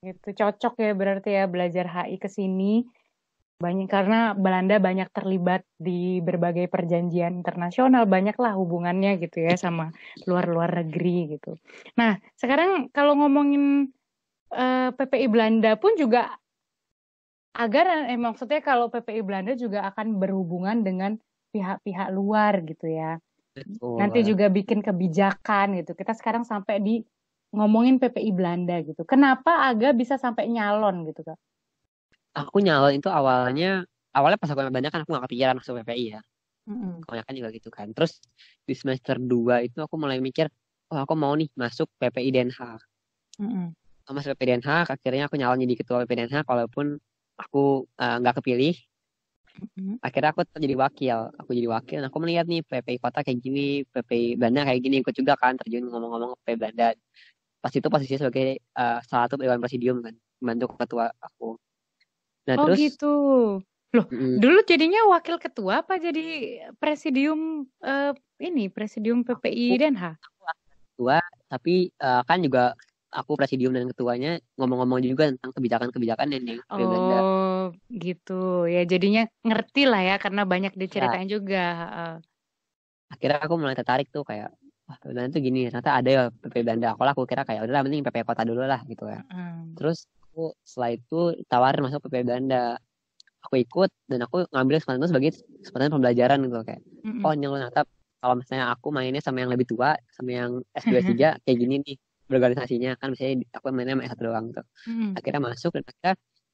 Itu 0.02 0.34
cocok 0.34 0.82
ya 0.82 0.92
berarti 0.98 1.30
ya 1.30 1.46
belajar 1.46 1.86
HI 1.86 2.18
ke 2.18 2.26
sini 2.26 2.82
banyak 3.62 3.86
karena 3.86 4.34
Belanda 4.34 4.82
banyak 4.82 5.14
terlibat 5.14 5.62
di 5.78 6.18
berbagai 6.26 6.66
perjanjian 6.66 7.38
internasional 7.38 8.10
banyaklah 8.10 8.58
hubungannya 8.58 9.22
gitu 9.22 9.46
ya 9.46 9.54
sama 9.54 9.94
luar-luar 10.26 10.82
negeri 10.82 11.38
gitu. 11.38 11.62
Nah 11.94 12.18
sekarang 12.34 12.90
kalau 12.90 13.14
ngomongin 13.22 13.94
eh, 14.50 14.90
PPI 14.98 15.30
Belanda 15.30 15.78
pun 15.78 15.94
juga 15.94 16.34
agar 17.54 18.10
eh, 18.10 18.18
maksudnya 18.18 18.66
kalau 18.66 18.90
PPI 18.90 19.22
Belanda 19.22 19.54
juga 19.54 19.86
akan 19.94 20.18
berhubungan 20.18 20.82
dengan 20.82 21.22
pihak-pihak 21.54 22.10
luar 22.10 22.66
gitu 22.66 22.90
ya. 22.90 23.22
Betul. 23.54 24.02
Nanti 24.02 24.26
juga 24.26 24.50
bikin 24.50 24.82
kebijakan 24.82 25.78
gitu. 25.78 25.94
Kita 25.94 26.18
sekarang 26.18 26.48
sampai 26.48 26.82
di 26.82 26.96
ngomongin 27.52 28.00
PPI 28.00 28.32
Belanda 28.32 28.80
gitu. 28.82 29.04
Kenapa 29.04 29.68
Aga 29.68 29.92
bisa 29.92 30.16
sampai 30.16 30.48
nyalon 30.48 31.08
gitu 31.08 31.22
kak? 31.28 31.40
Aku 32.32 32.64
nyalon 32.64 32.96
itu 32.96 33.12
awalnya 33.12 33.84
awalnya 34.16 34.40
pas 34.40 34.52
aku 34.52 34.60
Belanda 34.72 34.92
kan 34.92 35.04
aku 35.04 35.12
gak 35.16 35.26
kepikiran 35.28 35.56
masuk 35.60 35.84
PPI 35.84 36.06
ya. 36.16 36.22
Mm-hmm. 36.68 37.04
Kebanyakan 37.04 37.34
juga 37.36 37.50
gitu 37.52 37.70
kan. 37.70 37.88
Terus 37.92 38.24
di 38.64 38.74
semester 38.76 39.20
2 39.20 39.68
itu 39.68 39.80
aku 39.84 39.96
mulai 40.00 40.24
mikir, 40.24 40.48
oh 40.96 41.00
aku 41.04 41.14
mau 41.20 41.36
nih 41.36 41.52
masuk 41.60 41.92
PPI 42.00 42.30
Den 42.32 42.50
Haag. 42.56 42.80
Mm-hmm. 43.40 43.68
Masuk 44.16 44.36
PPI 44.40 44.48
Den 44.56 44.64
Haag, 44.64 44.88
akhirnya 44.88 45.28
aku 45.28 45.36
nyalon 45.36 45.60
jadi 45.60 45.76
ketua 45.76 46.08
PPI 46.08 46.18
Den 46.24 46.32
Haag 46.32 46.48
walaupun 46.48 46.96
aku 47.36 47.90
eh, 48.00 48.16
nggak 48.22 48.36
uh, 48.36 48.38
kepilih 48.40 48.76
Akhirnya 50.02 50.32
aku 50.34 50.42
jadi 50.58 50.76
wakil. 50.80 51.18
Aku 51.38 51.52
jadi 51.52 51.68
wakil. 51.70 51.98
Dan 52.02 52.08
aku 52.10 52.18
melihat 52.24 52.46
nih 52.48 52.62
PPI 52.66 52.98
kota 53.04 53.20
kayak 53.22 53.40
gini, 53.44 53.84
PPI 53.92 54.40
Belanda 54.40 54.68
kayak 54.68 54.82
gini. 54.82 54.96
Ikut 55.04 55.14
juga 55.16 55.34
kan 55.38 55.60
terjun 55.60 55.88
ngomong-ngomong 55.92 56.40
PPI 56.42 56.58
Belanda. 56.58 56.88
Pas 57.62 57.72
itu 57.72 57.88
posisinya 57.88 58.28
sebagai 58.28 58.60
uh, 58.74 58.98
salah 59.06 59.30
satu 59.30 59.38
Dewan 59.38 59.62
Presidium 59.62 60.02
kan. 60.02 60.18
Membantu 60.42 60.74
ketua 60.76 61.14
aku. 61.22 61.62
Nah, 62.50 62.56
oh 62.58 62.66
terus, 62.74 62.78
gitu. 62.82 63.16
Loh, 63.92 64.06
mm, 64.08 64.40
dulu 64.40 64.60
jadinya 64.64 65.04
wakil 65.12 65.36
ketua 65.36 65.84
apa 65.84 66.00
jadi 66.00 66.58
presidium 66.80 67.68
uh, 67.84 68.16
ini, 68.40 68.72
presidium 68.72 69.22
PPI 69.22 69.78
Den 69.78 70.00
Haag? 70.00 70.18
Ketua, 70.96 71.20
tapi 71.52 71.92
uh, 72.00 72.24
kan 72.24 72.40
juga 72.40 72.74
aku 73.12 73.36
presidium 73.36 73.76
dan 73.76 73.92
ketuanya 73.92 74.40
ngomong-ngomong 74.56 75.04
juga 75.04 75.28
tentang 75.36 75.52
kebijakan-kebijakan 75.52 76.28
yang 76.32 76.44
di 76.48 76.56
oh, 76.72 76.78
Belanda. 76.80 77.20
Gitu. 77.92 78.72
Ya 78.72 78.82
jadinya 78.88 79.28
ngerti 79.44 79.84
lah 79.86 80.02
ya 80.02 80.16
karena 80.18 80.48
banyak 80.48 80.74
diceritain 80.80 81.28
ya. 81.28 81.32
juga. 81.36 81.66
Akhirnya 83.12 83.44
aku 83.44 83.56
mulai 83.60 83.76
tertarik 83.76 84.08
tuh 84.08 84.24
kayak 84.24 84.56
wah 84.92 85.00
Belanda 85.00 85.32
tuh 85.32 85.42
gini, 85.42 85.72
ternyata 85.72 85.92
ada 85.96 86.10
ya 86.12 86.24
PP 86.28 86.68
Belanda. 86.68 86.92
Aku 86.92 87.02
lah 87.08 87.16
aku 87.16 87.24
kira 87.24 87.48
kayak 87.48 87.64
udahlah 87.64 87.88
mending 87.88 88.04
PP 88.04 88.28
kota 88.28 88.44
dulu 88.44 88.68
lah 88.68 88.84
gitu 88.92 89.08
ya. 89.08 89.24
Hmm. 89.32 89.72
Terus 89.80 90.12
aku 90.28 90.52
setelah 90.68 90.92
itu 91.00 91.20
tawarin 91.48 91.82
masuk 91.88 92.04
PP 92.12 92.28
Belanda. 92.28 92.76
Aku 93.48 93.56
ikut 93.58 93.90
dan 94.06 94.20
aku 94.28 94.46
ngambil 94.52 94.78
kesempatan 94.78 95.00
itu 95.02 95.10
sebagai 95.10 95.32
kesempatan 95.64 95.90
pembelajaran 95.96 96.38
gitu 96.46 96.60
kayak. 96.62 96.82
Mm 97.02 97.12
-hmm. 97.18 97.24
Oh, 97.26 97.34
nyelon 97.34 97.60
ternyata 97.64 97.82
kalau 98.22 98.36
misalnya 98.38 98.66
aku 98.70 98.88
mainnya 98.94 99.18
sama 99.24 99.42
yang 99.42 99.50
lebih 99.50 99.66
tua, 99.66 99.98
sama 100.14 100.30
yang 100.30 100.52
S2 100.78 100.94
S3 101.02 101.42
kayak 101.42 101.58
gini 101.58 101.82
nih 101.82 101.98
berorganisasinya 102.32 102.96
kan 102.96 103.12
misalnya 103.12 103.44
aku 103.52 103.76
mainnya 103.76 104.00
sama 104.00 104.08
satu 104.08 104.24
doang 104.32 104.46
tuh 104.56 104.66
hmm. 104.88 105.20
akhirnya 105.20 105.42
masuk 105.44 105.72
dan 105.76 105.84
akhirnya 105.84 106.14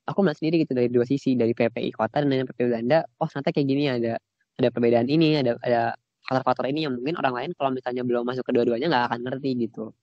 aku 0.09 0.17
melihat 0.25 0.37
sendiri 0.41 0.55
gitu 0.65 0.73
dari 0.73 0.89
dua 0.89 1.05
sisi 1.05 1.37
dari 1.37 1.53
PPI 1.53 1.93
kota 1.93 2.25
dan 2.25 2.33
dari 2.33 2.49
PPI 2.49 2.65
Belanda 2.65 2.99
oh 3.21 3.27
ternyata 3.29 3.53
kayak 3.53 3.67
gini 3.69 3.83
ada 3.85 4.13
ada 4.57 4.67
perbedaan 4.73 5.05
ini 5.05 5.37
ada 5.37 5.53
ada 5.61 5.93
faktor-faktor 6.27 6.67
ini 6.67 6.85
yang 6.85 6.93
mungkin 6.99 7.15
orang 7.15 7.33
lain 7.33 7.49
kalau 7.55 7.71
misalnya 7.71 8.03
belum 8.03 8.27
masuk 8.27 8.43
kedua-duanya 8.43 8.91
nggak 8.91 9.05
akan 9.07 9.19
ngerti 9.23 9.51
gitu. 9.67 9.95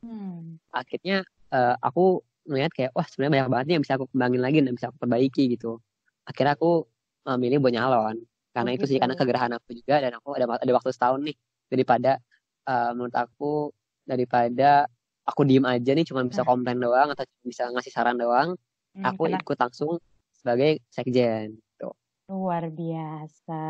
Hmm. 0.00 0.56
akhirnya 0.72 1.28
uh, 1.52 1.76
aku 1.76 2.24
melihat 2.48 2.72
kayak 2.72 2.90
wah 2.96 3.04
sebenarnya 3.04 3.32
banyak 3.36 3.48
banget 3.52 3.64
nih 3.68 3.74
yang 3.76 3.84
bisa 3.84 3.94
aku 4.00 4.06
kembangin 4.08 4.40
lagi 4.40 4.56
dan 4.64 4.72
bisa 4.72 4.86
aku 4.88 4.96
perbaiki 4.96 5.42
gitu. 5.56 5.76
Akhirnya 6.24 6.56
aku 6.56 6.88
uh, 7.28 7.36
milih 7.36 7.60
buat 7.60 7.74
nyalon. 7.74 8.16
Karena 8.50 8.70
oh, 8.72 8.76
itu 8.76 8.84
gitu. 8.88 8.96
sih 8.96 8.98
karena 8.98 9.14
kegerahan 9.14 9.52
aku 9.54 9.76
juga 9.76 10.00
dan 10.00 10.16
aku 10.16 10.28
ada 10.40 10.46
ada 10.56 10.72
waktu 10.72 10.90
setahun 10.92 11.20
nih. 11.20 11.36
Daripada 11.68 12.16
uh, 12.64 12.90
menurut 12.96 13.16
aku 13.16 13.52
daripada 14.08 14.88
aku 15.28 15.44
diem 15.46 15.62
aja 15.68 15.90
nih 15.92 16.06
cuma 16.08 16.24
bisa 16.26 16.42
nah. 16.42 16.48
komplain 16.48 16.80
doang 16.80 17.08
atau 17.14 17.24
bisa 17.46 17.68
ngasih 17.70 17.92
saran 17.92 18.18
doang 18.18 18.56
hmm, 18.96 19.04
aku 19.06 19.30
ikut 19.30 19.58
langsung 19.60 20.02
sebagai 20.34 20.82
sekjen 20.90 21.60
tuh 21.78 21.94
luar 22.26 22.70
biasa. 22.74 23.62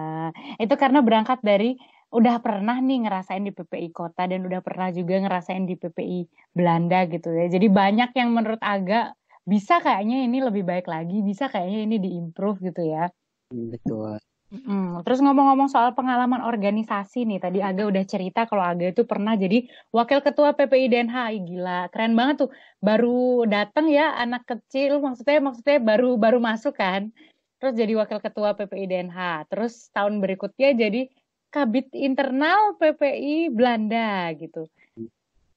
Itu 0.57 0.75
karena 0.81 1.05
berangkat 1.05 1.45
dari 1.45 1.77
udah 2.11 2.43
pernah 2.43 2.77
nih 2.83 3.07
ngerasain 3.07 3.47
di 3.47 3.55
PPI 3.55 3.95
kota 3.95 4.27
dan 4.27 4.43
udah 4.43 4.61
pernah 4.67 4.91
juga 4.91 5.23
ngerasain 5.23 5.63
di 5.63 5.79
PPI 5.79 6.51
Belanda 6.51 7.07
gitu 7.07 7.31
ya. 7.31 7.47
Jadi 7.47 7.67
banyak 7.71 8.11
yang 8.19 8.31
menurut 8.35 8.59
agak 8.59 9.15
bisa 9.47 9.79
kayaknya 9.79 10.27
ini 10.27 10.39
lebih 10.43 10.67
baik 10.67 10.91
lagi 10.91 11.23
bisa 11.23 11.47
kayaknya 11.47 11.81
ini 11.87 11.97
diimprove 12.03 12.59
gitu 12.67 12.83
ya. 12.83 13.09
Betul. 13.51 14.19
Hmm, 14.51 14.99
terus 15.07 15.23
ngomong-ngomong 15.23 15.71
soal 15.71 15.95
pengalaman 15.95 16.43
organisasi 16.43 17.23
nih, 17.23 17.39
tadi 17.39 17.63
Aga 17.63 17.87
udah 17.87 18.03
cerita 18.03 18.51
kalau 18.51 18.67
Aga 18.67 18.91
itu 18.91 19.07
pernah 19.07 19.39
jadi 19.39 19.63
wakil 19.95 20.19
ketua 20.27 20.59
PPI 20.59 20.91
DNH, 20.91 21.17
gila, 21.47 21.87
keren 21.95 22.19
banget 22.19 22.47
tuh. 22.47 22.51
Baru 22.83 23.47
datang 23.47 23.87
ya 23.87 24.11
anak 24.19 24.51
kecil, 24.51 24.99
maksudnya 24.99 25.39
maksudnya 25.39 25.79
baru 25.79 26.19
baru 26.19 26.43
masuk 26.43 26.75
kan, 26.75 27.15
terus 27.63 27.79
jadi 27.79 27.95
wakil 27.95 28.19
ketua 28.19 28.59
PPI 28.59 28.91
DNH. 28.91 29.47
Terus 29.55 29.87
tahun 29.95 30.19
berikutnya 30.19 30.75
jadi 30.75 31.07
kabit 31.51 31.91
internal 31.93 32.79
PPI 32.79 33.51
Belanda 33.51 34.31
gitu. 34.39 34.71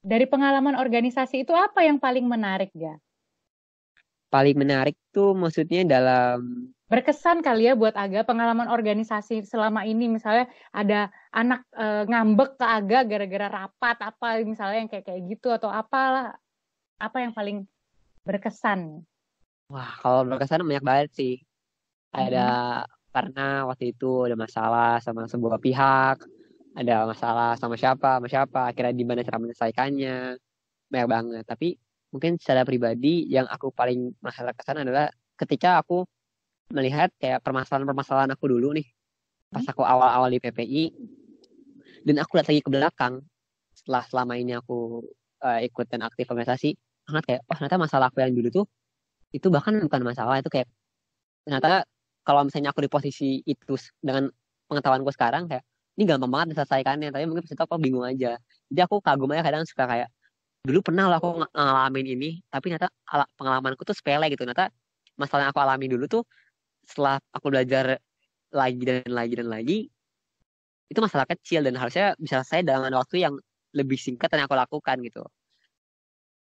Dari 0.04 0.28
pengalaman 0.28 0.76
organisasi 0.76 1.48
itu 1.48 1.56
apa 1.56 1.86
yang 1.86 2.02
paling 2.02 2.28
menarik 2.28 2.74
ya? 2.76 2.98
Paling 4.28 4.58
menarik 4.58 4.98
tuh 5.14 5.38
maksudnya 5.38 5.86
dalam 5.86 6.74
berkesan 6.94 7.42
kali 7.42 7.66
ya 7.66 7.74
buat 7.74 7.98
Aga 7.98 8.22
pengalaman 8.22 8.70
organisasi 8.70 9.50
selama 9.50 9.82
ini 9.82 10.14
misalnya 10.14 10.46
ada 10.70 11.10
anak 11.34 11.66
e, 11.74 12.06
ngambek 12.06 12.62
ke 12.62 12.66
Aga 12.70 13.00
gara-gara 13.10 13.48
rapat 13.50 13.98
apa 13.98 14.38
misalnya 14.46 14.86
yang 14.86 14.90
kayak 14.94 15.06
kayak 15.10 15.22
gitu 15.26 15.50
atau 15.50 15.74
apalah 15.74 16.38
apa 17.02 17.18
yang 17.18 17.34
paling 17.34 17.66
berkesan 18.22 19.02
wah 19.74 19.90
kalau 20.06 20.22
berkesan 20.30 20.62
banyak 20.62 20.86
banget 20.86 21.10
sih 21.18 21.36
ada 22.14 22.86
hmm. 22.86 23.03
Karena 23.14 23.70
waktu 23.70 23.94
itu 23.94 24.26
ada 24.26 24.36
masalah 24.36 24.98
sama 25.06 25.30
sebuah 25.30 25.62
pihak 25.62 26.18
ada 26.74 27.06
masalah 27.06 27.54
sama 27.54 27.78
siapa 27.78 28.18
sama 28.18 28.28
siapa 28.30 28.60
akhirnya 28.74 28.94
di 28.98 29.06
mana 29.06 29.22
cara 29.22 29.38
menyelesaikannya. 29.38 30.18
Banyak 30.90 31.10
banget. 31.10 31.44
Tapi 31.46 31.78
mungkin 32.14 32.38
secara 32.42 32.66
pribadi 32.66 33.30
yang 33.30 33.46
aku 33.50 33.70
paling 33.74 34.14
masalah 34.22 34.54
kesan 34.58 34.82
adalah 34.82 35.10
ketika 35.38 35.82
aku 35.82 36.06
melihat 36.74 37.14
kayak 37.22 37.46
permasalahan-permasalahan 37.46 38.34
aku 38.34 38.46
dulu 38.50 38.74
nih. 38.74 38.88
Pas 39.54 39.66
aku 39.70 39.86
awal-awal 39.86 40.34
di 40.34 40.42
PPI 40.42 40.84
dan 42.10 42.16
aku 42.26 42.42
lihat 42.42 42.50
lagi 42.50 42.62
ke 42.66 42.70
belakang 42.74 43.22
setelah 43.78 44.02
selama 44.10 44.34
ini 44.38 44.58
aku 44.58 45.06
uh, 45.46 45.60
ikut 45.62 45.86
dan 45.90 46.02
aktif 46.06 46.26
organisasi 46.30 46.74
sangat 47.06 47.24
kayak 47.26 47.42
oh 47.46 47.56
ternyata 47.58 47.78
masalah 47.78 48.08
aku 48.10 48.24
yang 48.24 48.34
dulu 48.34 48.50
tuh 48.50 48.66
itu 49.34 49.48
bahkan 49.50 49.78
bukan 49.82 50.02
masalah 50.06 50.40
itu 50.40 50.50
kayak 50.50 50.68
ternyata 51.46 51.86
kalau 52.24 52.48
misalnya 52.48 52.72
aku 52.72 52.84
di 52.84 52.92
posisi 52.92 53.40
itu 53.44 53.76
dengan 54.00 54.32
pengetahuanku 54.72 55.12
sekarang 55.12 55.48
kayak 55.52 55.64
ini 56.00 56.04
gampang 56.10 56.32
banget 56.32 56.48
diselesaikannya. 56.58 57.10
Tapi 57.14 57.24
mungkin 57.30 57.44
pas 57.46 57.54
aku 57.54 57.78
bingung 57.78 58.06
aja. 58.08 58.40
Jadi 58.72 58.80
aku 58.82 59.04
kagum 59.04 59.30
aja 59.36 59.44
kadang 59.46 59.64
suka 59.68 59.86
kayak 59.86 60.10
dulu 60.64 60.80
pernah 60.80 61.12
lah 61.12 61.20
aku 61.20 61.44
ng 61.44 61.52
ngalamin 61.52 62.08
ini 62.16 62.30
tapi 62.48 62.72
ternyata 62.72 62.90
pengalamanku 63.38 63.84
tuh 63.86 63.96
sepele 63.96 64.32
gitu. 64.32 64.48
Ternyata 64.48 64.72
masalah 65.20 65.48
yang 65.48 65.52
aku 65.54 65.62
alami 65.62 65.86
dulu 65.92 66.06
tuh 66.10 66.24
setelah 66.88 67.20
aku 67.36 67.52
belajar 67.54 68.00
lagi 68.54 68.82
dan 68.84 69.04
lagi 69.10 69.34
dan 69.38 69.48
lagi 69.50 69.78
itu 70.92 71.00
masalah 71.02 71.26
kecil 71.26 71.66
dan 71.66 71.74
harusnya 71.74 72.14
bisa 72.22 72.46
selesai 72.46 72.70
dalam 72.70 72.94
waktu 72.94 73.26
yang 73.26 73.34
lebih 73.74 73.98
singkat 73.98 74.30
yang 74.34 74.46
aku 74.46 74.54
lakukan 74.54 75.02
gitu. 75.02 75.26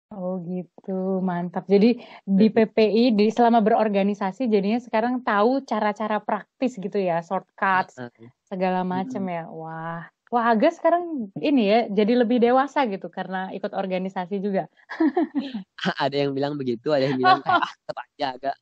Oh 0.09 0.41
gitu, 0.41 1.21
mantap. 1.21 1.69
Jadi 1.69 2.00
di 2.25 2.47
PPI 2.49 3.12
di 3.12 3.29
selama 3.29 3.61
berorganisasi 3.61 4.49
jadinya 4.49 4.81
sekarang 4.81 5.21
tahu 5.21 5.61
cara-cara 5.69 6.17
praktis 6.25 6.81
gitu 6.81 6.97
ya, 6.97 7.21
shortcuts 7.21 8.00
segala 8.49 8.88
macam 8.88 9.21
ya. 9.29 9.45
Wah, 9.53 10.09
Wah, 10.29 10.53
Aga 10.53 10.69
sekarang 10.69 11.33
ini 11.41 11.73
ya, 11.73 11.79
jadi 11.88 12.21
lebih 12.21 12.37
dewasa 12.37 12.85
gitu 12.85 13.09
karena 13.09 13.49
ikut 13.57 13.73
organisasi 13.73 14.45
juga. 14.45 14.69
ada 16.05 16.17
yang 16.17 16.37
bilang 16.37 16.61
begitu, 16.61 16.93
ada 16.93 17.09
yang 17.09 17.17
bilang 17.17 17.41
kayak 17.41 17.65
ah 17.65 17.73
tetap 17.73 17.97
aja 18.05 18.27
agak 18.37 18.57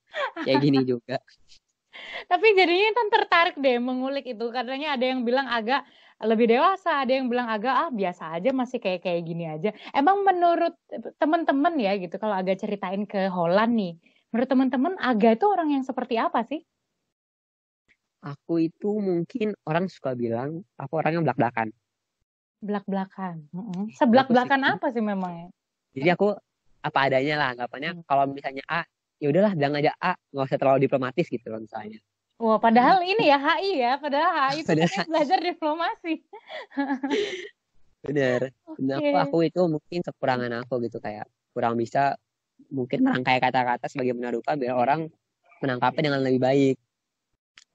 kayak 0.46 0.58
gini 0.62 0.80
juga. 0.86 1.18
Tapi 2.30 2.46
jadinya 2.54 2.90
kan 2.94 3.06
tertarik 3.10 3.56
deh 3.58 3.82
mengulik 3.82 4.30
itu. 4.30 4.46
Katanya 4.54 4.94
ada 4.94 5.04
yang 5.10 5.26
bilang 5.26 5.50
agak 5.50 5.82
lebih 6.24 6.48
dewasa, 6.48 7.04
ada 7.04 7.12
yang 7.12 7.28
bilang 7.28 7.44
agak 7.52 7.74
ah 7.76 7.90
biasa 7.92 8.40
aja 8.40 8.48
masih 8.56 8.80
kayak 8.80 9.04
kayak 9.04 9.22
gini 9.28 9.44
aja. 9.44 9.70
Emang 9.92 10.24
menurut 10.24 10.72
teman-teman 11.20 11.76
ya 11.76 11.92
gitu 12.00 12.16
kalau 12.16 12.32
agak 12.32 12.56
ceritain 12.56 13.04
ke 13.04 13.28
Holland 13.28 13.76
nih, 13.76 13.92
menurut 14.32 14.48
teman-teman 14.48 14.92
Aga 14.96 15.36
itu 15.36 15.44
orang 15.44 15.76
yang 15.76 15.84
seperti 15.84 16.16
apa 16.16 16.40
sih? 16.48 16.64
Aku 18.24 18.58
itu 18.64 18.96
mungkin 18.96 19.52
orang 19.68 19.92
suka 19.92 20.16
bilang 20.16 20.64
aku 20.80 20.92
orangnya 20.96 21.20
belak-belakan. 21.20 21.68
Belak-belakan. 22.64 23.44
Mm-hmm. 23.52 23.84
Sebelak-belakan 24.00 24.60
apa 24.72 24.88
sih 24.88 25.04
memangnya? 25.04 25.52
Jadi 25.92 26.08
aku 26.16 26.32
apa 26.80 26.98
adanya 27.10 27.34
lah 27.36 27.48
anggapannya. 27.52 27.90
Hmm. 27.98 28.04
Kalau 28.06 28.24
misalnya 28.30 28.64
A, 28.70 28.86
ya 29.18 29.26
udahlah 29.28 29.52
bilang 29.58 29.74
aja 29.74 29.92
A, 29.98 30.14
nggak 30.32 30.46
usah 30.48 30.58
terlalu 30.58 30.86
diplomatis 30.86 31.26
gitu 31.26 31.46
loh 31.50 31.60
misalnya. 31.60 31.98
Wah, 32.36 32.60
padahal 32.60 33.00
ini 33.00 33.32
ya 33.32 33.40
HI 33.40 33.70
ya, 33.80 33.92
padahal 33.96 34.52
HI 34.52 34.60
itu 34.60 34.68
padahal... 34.68 35.04
belajar 35.08 35.38
diplomasi. 35.40 36.14
Bener. 38.04 38.52
Okay. 38.76 39.16
Aku, 39.16 39.16
aku 39.16 39.36
itu 39.48 39.60
mungkin 39.64 40.00
kekurangan 40.04 40.52
aku 40.62 40.84
gitu 40.84 41.00
kayak 41.00 41.24
kurang 41.56 41.80
bisa 41.80 42.20
mungkin 42.68 43.04
merangkai 43.04 43.40
kata-kata 43.40 43.88
sebagaimana 43.88 44.32
rupa 44.32 44.56
biar 44.56 44.76
orang 44.76 45.08
menangkapnya 45.64 46.12
dengan 46.12 46.20
lebih 46.24 46.40
baik 46.42 46.76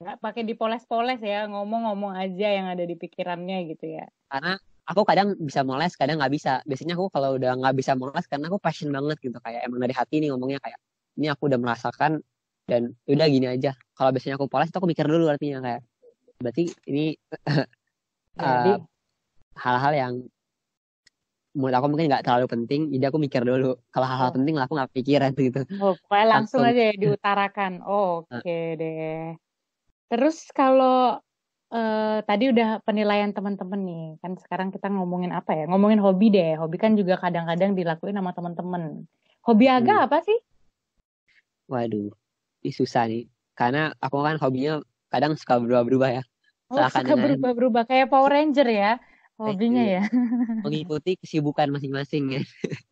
nggak 0.02 0.18
pakai 0.18 0.42
dipoles-poles 0.50 1.22
ya 1.22 1.46
ngomong-ngomong 1.46 2.18
aja 2.18 2.48
yang 2.50 2.66
ada 2.74 2.82
di 2.82 2.98
pikirannya 2.98 3.70
gitu 3.70 4.02
ya 4.02 4.10
karena 4.34 4.58
aku 4.90 5.06
kadang 5.06 5.38
bisa 5.38 5.62
moles 5.62 5.94
kadang 5.94 6.18
nggak 6.18 6.34
bisa 6.34 6.66
biasanya 6.66 6.98
aku 6.98 7.14
kalau 7.14 7.38
udah 7.38 7.54
nggak 7.54 7.76
bisa 7.78 7.94
moles 7.94 8.26
karena 8.26 8.50
aku 8.50 8.58
passion 8.58 8.90
banget 8.90 9.22
gitu 9.22 9.38
kayak 9.38 9.62
emang 9.70 9.78
dari 9.86 9.94
hati 9.94 10.18
nih 10.18 10.34
ngomongnya 10.34 10.58
kayak 10.58 10.80
ini 11.22 11.30
aku 11.30 11.54
udah 11.54 11.60
merasakan 11.62 12.26
dan 12.72 12.96
ya 13.04 13.20
udah 13.20 13.28
gini 13.28 13.48
aja 13.52 13.76
kalau 13.92 14.16
biasanya 14.16 14.40
aku 14.40 14.48
poles 14.48 14.72
itu 14.72 14.80
aku 14.80 14.88
mikir 14.88 15.04
dulu 15.04 15.28
artinya 15.28 15.60
kayak 15.60 15.82
berarti 16.40 16.64
ini 16.88 17.20
hal 18.40 18.88
hal-hal 19.60 19.94
yang 19.94 20.14
menurut 21.52 21.76
aku 21.76 21.88
mungkin 21.92 22.08
nggak 22.08 22.24
terlalu 22.24 22.48
penting 22.48 22.88
jadi 22.96 23.12
aku 23.12 23.20
mikir 23.20 23.44
dulu 23.44 23.76
kalau 23.92 24.08
hal-hal 24.08 24.32
oh. 24.32 24.36
penting 24.40 24.56
lah 24.56 24.72
aku 24.72 24.80
nggak 24.80 24.92
pikiran 24.96 25.36
gitu 25.36 25.62
oh 25.84 26.00
langsung, 26.08 26.32
langsung 26.32 26.62
aja 26.64 26.82
ya 26.88 26.96
diutarakan 26.96 27.84
oh, 27.84 28.24
oke 28.32 28.40
okay 28.40 28.80
deh 28.80 29.36
Terus 30.12 30.44
kalau 30.52 31.24
uh, 31.72 32.18
tadi 32.28 32.52
udah 32.52 32.84
penilaian 32.84 33.32
teman-teman 33.32 33.80
nih, 33.80 34.06
kan 34.20 34.36
sekarang 34.36 34.76
kita 34.76 34.92
ngomongin 34.92 35.32
apa 35.32 35.56
ya? 35.56 35.64
Ngomongin 35.72 36.04
hobi 36.04 36.28
deh. 36.36 36.60
Hobi 36.60 36.76
kan 36.76 37.00
juga 37.00 37.16
kadang-kadang 37.16 37.72
dilakuin 37.80 38.20
sama 38.20 38.36
teman-teman. 38.36 39.08
Hobi 39.48 39.72
Aga 39.72 40.04
hmm. 40.04 40.06
apa 40.12 40.18
sih? 40.28 40.36
Waduh, 41.72 42.12
ini 42.62 42.72
susah 42.72 43.10
nih. 43.10 43.26
Karena 43.58 43.94
aku 44.00 44.22
kan 44.24 44.38
hobinya 44.40 44.82
kadang 45.12 45.36
suka 45.36 45.60
berubah-berubah 45.60 46.10
ya. 46.22 46.24
Oh, 46.72 46.80
suka 46.88 47.14
berubah-berubah 47.20 47.84
kayak 47.84 48.08
Power 48.08 48.32
Ranger 48.32 48.70
ya 48.72 48.92
hobinya 49.42 49.84
ya. 49.84 50.04
Mengikuti 50.66 51.18
kesibukan 51.18 51.74
masing-masing 51.74 52.38
ya. 52.38 52.44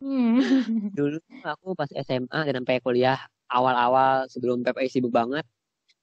Hmm. 0.02 0.42
Dulu 0.98 1.22
aku 1.46 1.78
pas 1.78 1.90
SMA 1.94 2.40
dan 2.50 2.54
sampai 2.62 2.82
kuliah 2.82 3.18
awal-awal 3.50 4.26
sebelum 4.26 4.66
PPI 4.66 4.90
sibuk 4.90 5.14
banget, 5.14 5.46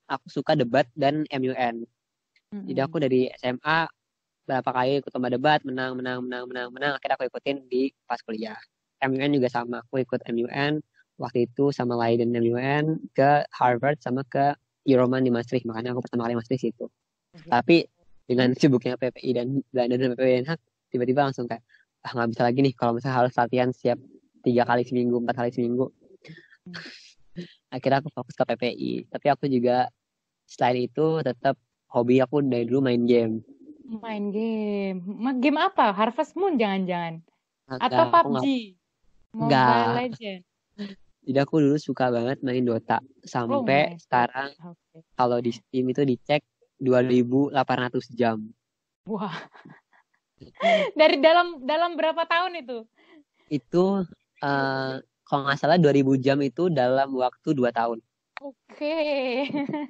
aku 0.07 0.27
suka 0.31 0.55
debat 0.55 0.87
dan 0.95 1.27
MUN. 1.27 1.83
Mm-hmm. 1.83 2.63
Jadi 2.71 2.79
aku 2.79 2.95
dari 3.03 3.21
SMA 3.35 3.87
berapa 4.47 4.69
kali 4.71 5.03
ikut 5.03 5.11
lomba 5.11 5.29
debat, 5.31 5.59
menang, 5.67 5.99
menang, 5.99 6.23
menang, 6.23 6.43
menang, 6.47 6.67
menang. 6.71 6.91
Akhirnya 6.95 7.19
aku 7.19 7.27
ikutin 7.27 7.67
di 7.67 7.91
pas 8.07 8.19
kuliah. 8.23 8.55
MUN 9.03 9.35
juga 9.35 9.51
sama, 9.51 9.83
aku 9.83 10.01
ikut 10.01 10.23
MUN 10.31 10.79
waktu 11.17 11.49
itu 11.49 11.73
sama 11.73 11.97
Leiden 11.97 12.33
MUN 12.33 13.01
ke 13.13 13.45
Harvard 13.53 14.01
sama 14.01 14.21
ke 14.25 14.53
Euroman 14.87 15.25
di 15.25 15.33
Maastricht. 15.33 15.65
Makanya 15.67 15.93
aku 15.97 16.05
pertama 16.05 16.29
kali 16.29 16.37
Maastricht 16.37 16.71
itu. 16.71 16.85
Mm-hmm. 16.87 17.49
Tapi 17.51 17.77
dengan 18.27 18.49
sibuknya 18.55 18.95
PPI 18.95 19.29
dan 19.35 19.47
Belanda 19.73 19.95
dan 19.97 20.09
PPI 20.15 20.35
dan 20.43 20.47
Hak, 20.55 20.59
tiba-tiba 20.93 21.19
langsung 21.27 21.45
kayak 21.49 21.63
ah 22.05 22.11
nggak 22.13 22.29
bisa 22.31 22.41
lagi 22.45 22.59
nih 22.61 22.73
kalau 22.77 22.91
misalnya 22.95 23.17
harus 23.25 23.33
latihan 23.35 23.69
siap 23.73 23.99
tiga 24.45 24.63
kali 24.63 24.85
seminggu, 24.85 25.19
empat 25.19 25.35
kali 25.35 25.51
seminggu. 25.51 25.91
Mm. 26.65 26.75
Akhirnya 27.75 27.99
aku 27.99 28.09
fokus 28.15 28.33
ke 28.33 28.43
PPI. 28.47 29.11
Tapi 29.11 29.27
aku 29.27 29.45
juga 29.51 29.91
selain 30.47 30.87
itu 30.87 31.19
tetap 31.21 31.59
hobi 31.91 32.23
aku 32.23 32.39
dari 32.43 32.63
dulu 32.63 32.87
main 32.87 33.03
game 33.03 33.43
main 33.87 34.35
game 34.35 34.99
game 35.39 35.57
apa 35.59 35.95
Harvest 35.95 36.35
Moon 36.35 36.59
jangan-jangan 36.59 37.23
atau 37.67 38.03
PUBG 38.11 38.75
Mobile 39.31 39.91
Legend 39.95 40.41
jadi 41.27 41.43
aku 41.43 41.59
dulu 41.59 41.75
suka 41.75 42.07
banget 42.07 42.39
main 42.39 42.63
Dota. 42.63 43.03
Sampai 43.27 43.91
oh, 43.91 43.99
sekarang 43.99 44.55
okay. 44.63 45.03
kalau 45.19 45.43
di 45.43 45.51
Steam 45.51 45.91
itu 45.91 46.07
dicek 46.07 46.39
2800 46.79 47.51
jam. 48.15 48.39
Wah. 49.03 49.35
Dari 50.99 51.19
dalam 51.19 51.67
dalam 51.67 51.99
berapa 51.99 52.23
tahun 52.23 52.63
itu? 52.63 52.87
Itu 53.51 54.07
uh, 54.39 54.93
kalau 55.27 55.41
nggak 55.43 55.59
salah 55.59 55.75
2000 55.75 56.23
jam 56.23 56.39
itu 56.39 56.71
dalam 56.71 57.11
waktu 57.11 57.51
2 57.51 57.75
tahun. 57.75 57.99
Oke. 58.39 58.95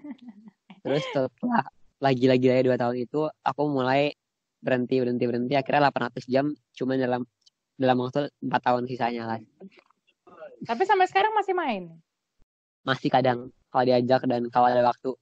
Terus 0.82 1.04
setelah 1.13 1.69
lagi-lagi 2.02 2.47
ya 2.47 2.62
dua 2.62 2.78
tahun 2.78 3.10
itu 3.10 3.26
aku 3.41 3.62
mulai 3.67 4.15
berhenti 4.63 4.97
berhenti 5.04 5.26
berhenti. 5.30 5.54
Akhirnya 5.54 5.91
800 5.93 6.26
jam 6.32 6.45
cuma 6.73 6.95
dalam 6.95 7.28
dalam 7.78 7.97
waktu 8.02 8.32
empat 8.41 8.62
tahun 8.63 8.84
sisanya 8.89 9.23
lah. 9.28 9.39
Tapi 10.63 10.84
sampai 10.88 11.06
sekarang 11.12 11.34
masih 11.38 11.54
main? 11.54 11.84
Masih 12.88 13.12
kadang 13.12 13.52
kalau 13.70 13.84
diajak 13.84 14.24
dan 14.26 14.48
kalau 14.50 14.67
ada 14.72 14.82
waktu. 14.88 15.13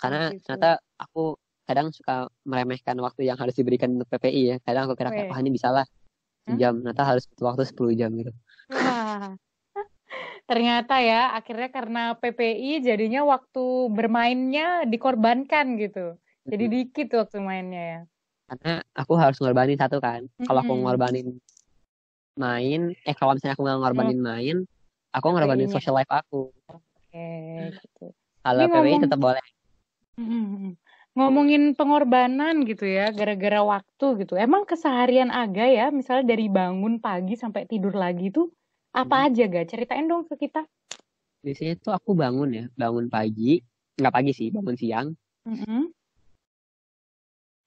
Karena 0.00 0.32
gitu. 0.32 0.40
ternyata 0.46 0.80
aku 0.96 1.36
kadang 1.68 1.92
suka 1.92 2.26
meremehkan 2.48 2.96
waktu 2.98 3.28
yang 3.28 3.36
harus 3.36 3.52
diberikan 3.52 3.92
untuk 3.92 4.08
PPI 4.08 4.42
ya. 4.42 4.56
Kadang 4.64 4.88
aku 4.88 4.96
kira 4.96 5.12
kayak, 5.12 5.28
wah 5.28 5.38
ini 5.42 5.50
bisa 5.52 5.68
lah 5.74 5.86
jam, 6.50 6.82
ternyata 6.82 7.04
harus 7.06 7.28
butuh 7.30 7.46
waktu 7.52 7.62
10 7.68 7.92
jam 7.94 8.10
gitu. 8.16 8.32
Wah, 8.72 9.34
ternyata 10.50 10.98
ya 10.98 11.30
akhirnya 11.38 11.70
karena 11.70 12.02
PPI 12.18 12.82
jadinya 12.82 13.22
waktu 13.22 13.86
bermainnya 13.94 14.82
dikorbankan 14.82 15.78
gitu 15.78 16.18
jadi 16.42 16.64
dikit 16.66 17.14
waktu 17.14 17.38
mainnya 17.38 17.82
ya 17.86 18.00
karena 18.50 18.82
aku 18.98 19.14
harus 19.14 19.38
ngorbanin 19.38 19.78
satu 19.78 20.02
kan 20.02 20.26
kalau 20.42 20.66
aku 20.66 20.74
ngorbanin 20.74 21.38
main 22.38 22.94
eh 23.06 23.14
kalau 23.16 23.34
misalnya 23.34 23.54
aku 23.58 23.62
nggak 23.66 23.78
ngorbanin 23.82 24.20
mm. 24.20 24.26
main 24.26 24.56
aku 25.10 25.26
ngorbanin 25.30 25.70
social 25.70 25.94
life 25.96 26.10
aku 26.10 26.50
oke 26.70 26.82
okay, 27.10 27.74
gitu 27.74 28.14
kalau 28.40 28.64
ngomong... 28.70 29.00
tetap 29.02 29.18
boleh 29.18 29.46
mm-hmm. 30.18 30.72
ngomongin 31.18 31.62
pengorbanan 31.74 32.62
gitu 32.64 32.86
ya 32.86 33.10
gara-gara 33.10 33.60
waktu 33.62 34.06
gitu 34.24 34.38
emang 34.38 34.62
keseharian 34.68 35.28
aga 35.34 35.66
ya 35.66 35.86
misalnya 35.90 36.34
dari 36.36 36.46
bangun 36.46 37.02
pagi 37.02 37.34
sampai 37.34 37.66
tidur 37.66 37.92
lagi 37.92 38.30
tuh 38.30 38.50
apa 38.90 39.16
hmm. 39.22 39.26
aja 39.30 39.42
gak? 39.46 39.66
Ceritain 39.70 40.06
dong 40.10 40.26
ke 40.26 40.34
kita. 40.34 40.66
Biasanya 41.40 41.74
tuh 41.80 41.92
aku 41.94 42.12
bangun 42.12 42.50
ya, 42.52 42.64
bangun 42.76 43.08
pagi, 43.08 43.62
nggak 43.96 44.12
pagi 44.12 44.32
sih, 44.36 44.52
bangun 44.52 44.76
siang. 44.76 45.08
Mm 45.48 45.56
-hmm. 45.56 45.82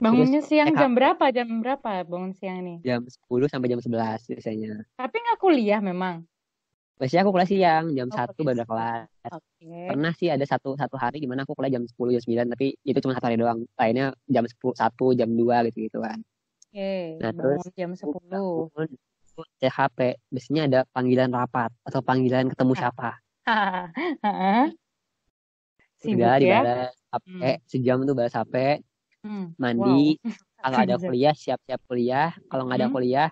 Bangunnya 0.04 0.44
Terus, 0.44 0.52
siang 0.52 0.76
jam 0.76 0.92
berapa? 0.92 1.26
Jam 1.32 1.48
berapa 1.64 2.04
bangun 2.04 2.36
siang 2.36 2.60
nih? 2.60 2.78
Jam 2.84 3.08
10 3.08 3.48
sampai 3.48 3.72
jam 3.72 3.80
11 3.80 4.28
biasanya. 4.36 4.84
Tapi 5.00 5.16
nggak 5.16 5.40
kuliah 5.40 5.80
memang? 5.80 6.28
Biasanya 7.00 7.24
aku 7.24 7.32
kuliah 7.32 7.48
siang, 7.48 7.96
jam 7.96 8.12
oh, 8.12 8.28
1 8.36 8.36
baru 8.36 8.68
kelas. 8.68 9.08
Okay. 9.24 9.88
Pernah 9.88 10.12
sih 10.20 10.28
ada 10.28 10.44
satu 10.44 10.76
satu 10.76 11.00
hari 11.00 11.24
di 11.24 11.28
mana 11.32 11.48
aku 11.48 11.56
kuliah 11.56 11.80
jam 11.80 11.88
10, 11.88 12.20
jam 12.20 12.24
9, 12.52 12.52
tapi 12.52 12.76
itu 12.84 13.00
cuma 13.00 13.16
satu 13.16 13.32
hari 13.32 13.40
doang. 13.40 13.64
Lainnya 13.80 14.12
jam 14.28 14.44
10, 14.44 14.76
1, 14.76 14.92
jam 15.16 15.30
2 15.32 15.68
gitu-gitu 15.72 16.04
kan. 16.04 16.20
Oke, 16.20 16.76
okay. 16.76 17.06
nah, 17.24 17.32
terus 17.32 17.64
jam 17.80 17.92
10. 17.96 18.12
Bangun, 18.28 18.90
cek 19.58 19.72
HP 19.74 20.00
biasanya 20.30 20.62
ada 20.70 20.80
panggilan 20.94 21.34
rapat 21.34 21.74
atau 21.82 22.06
panggilan 22.06 22.54
ketemu 22.54 22.74
siapa 22.78 23.18
Sudah 26.04 26.38
ya? 26.38 26.62
dibalas 26.62 26.94
HP 27.10 27.26
hmm. 27.42 27.58
sejam 27.66 27.98
tuh 28.06 28.14
balas 28.14 28.36
HP 28.36 28.84
hmm. 29.24 29.58
mandi 29.58 30.20
wow. 30.20 30.32
kalau 30.64 30.78
ada 30.86 30.96
kuliah 31.00 31.36
siap-siap 31.36 31.82
kuliah 31.88 32.30
kalau 32.48 32.70
nggak 32.70 32.80
ada 32.84 32.88
hmm. 32.92 32.96
kuliah 32.96 33.30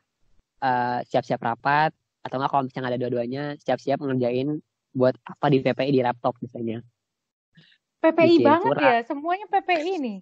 uh, 0.64 1.00
siap-siap 1.06 1.40
rapat 1.44 1.92
atau 2.22 2.36
nggak 2.38 2.52
kalau 2.52 2.64
misalnya 2.66 2.90
ada 2.96 3.00
dua-duanya 3.02 3.44
siap-siap 3.62 4.00
ngerjain 4.02 4.62
buat 4.92 5.16
apa 5.24 5.46
di 5.48 5.64
PPI 5.64 5.92
di 5.92 6.02
laptop 6.04 6.36
misalnya 6.44 6.84
PPI 8.02 8.42
banget 8.42 8.76
ya 8.82 8.98
semuanya 9.06 9.46
PPI 9.48 9.94
nih 10.02 10.18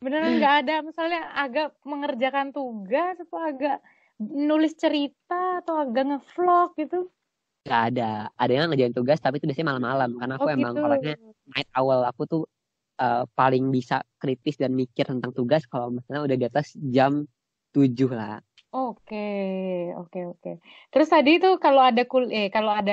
beneran 0.00 0.40
nggak 0.40 0.54
ada 0.64 0.74
misalnya 0.80 1.28
agak 1.36 1.76
mengerjakan 1.84 2.56
tugas 2.56 3.20
atau 3.20 3.36
agak 3.36 3.84
nulis 4.20 4.76
cerita 4.76 5.64
atau 5.64 5.80
agak 5.80 6.04
ngevlog 6.12 6.76
gitu? 6.76 7.08
Gak 7.64 7.82
ada. 7.92 8.28
Ada 8.36 8.52
yang 8.52 8.68
ngerjain 8.68 8.92
tugas 8.92 9.20
tapi 9.20 9.40
itu 9.40 9.48
biasanya 9.48 9.76
malam-malam 9.76 10.10
karena 10.20 10.34
aku 10.36 10.48
oh, 10.48 10.52
emang 10.52 10.72
gitu. 10.76 10.84
orangnya 10.84 11.14
night 11.56 11.70
awal 11.72 12.00
aku 12.04 12.22
tuh 12.28 12.42
uh, 13.02 13.24
paling 13.38 13.64
bisa 13.76 13.96
kritis 14.22 14.56
dan 14.62 14.72
mikir 14.76 15.04
tentang 15.08 15.32
tugas 15.38 15.62
kalau 15.72 15.88
misalnya 15.96 16.22
udah 16.28 16.36
di 16.40 16.46
atas 16.50 16.66
jam 16.94 17.12
tujuh 17.74 18.10
lah. 18.12 18.38
Oke, 18.74 19.16
oke, 19.98 20.18
oke. 20.30 20.48
Terus 20.92 21.08
tadi 21.14 21.30
itu 21.38 21.48
kalau 21.64 21.80
ada 21.88 22.00
kul 22.10 22.24
eh 22.36 22.46
kalau 22.54 22.70
ada 22.80 22.92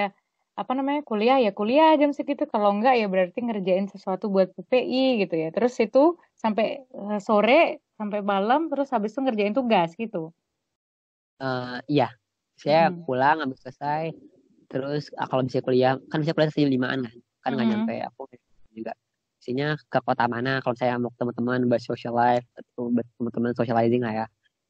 apa 0.62 0.72
namanya 0.78 1.02
kuliah 1.10 1.38
ya 1.46 1.50
kuliah 1.60 1.88
jam 2.02 2.12
segitu. 2.18 2.44
Kalau 2.54 2.70
enggak 2.76 2.94
ya 3.00 3.06
berarti 3.14 3.38
ngerjain 3.46 3.86
sesuatu 3.94 4.26
buat 4.34 4.48
PPI 4.58 4.98
gitu 5.22 5.34
ya. 5.44 5.48
Terus 5.56 5.74
itu 5.86 6.00
sampai 6.44 6.66
eh, 6.98 7.20
sore 7.28 7.54
sampai 8.00 8.20
malam 8.32 8.60
terus 8.72 8.88
habis 8.94 9.12
itu 9.14 9.20
ngerjain 9.26 9.54
tugas 9.58 9.90
gitu. 10.02 10.18
Eh 11.42 11.78
iya, 11.94 12.08
saya 12.62 12.80
Hmm. 12.90 13.02
pulang 13.06 13.38
habis 13.44 13.60
selesai. 13.64 14.04
Terus 14.72 15.04
ah, 15.22 15.28
kalau 15.32 15.44
bisa 15.48 15.60
kuliah 15.66 15.94
kan 16.12 16.18
bisa 16.22 16.34
kuliah 16.36 16.52
jam 16.54 16.72
limaan 16.76 17.00
kan, 17.06 17.14
kan 17.44 17.50
nggak 17.56 17.68
Mhm. 17.68 17.72
nyampe 17.72 17.94
aku 18.08 18.22
juga. 18.78 18.94
Isinya 19.48 19.80
ke 19.80 20.04
kota 20.04 20.28
mana 20.28 20.60
kalau 20.60 20.76
saya 20.76 21.00
mau 21.00 21.08
ketemu 21.08 21.32
teman 21.32 21.60
buat 21.72 21.80
social 21.80 22.12
life 22.12 22.44
buat 22.76 23.08
teman-teman 23.16 23.56
socializing 23.56 24.04
lah 24.04 24.12
ya. 24.12 24.26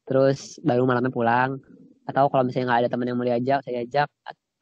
Terus 0.06 0.62
baru 0.62 0.86
malamnya 0.86 1.10
pulang. 1.10 1.58
Atau 2.06 2.30
kalau 2.30 2.46
misalnya 2.46 2.70
nggak 2.70 2.80
ada 2.86 2.90
teman 2.94 3.10
yang 3.10 3.18
mau 3.18 3.26
diajak, 3.26 3.66
saya 3.66 3.82
ajak. 3.82 4.06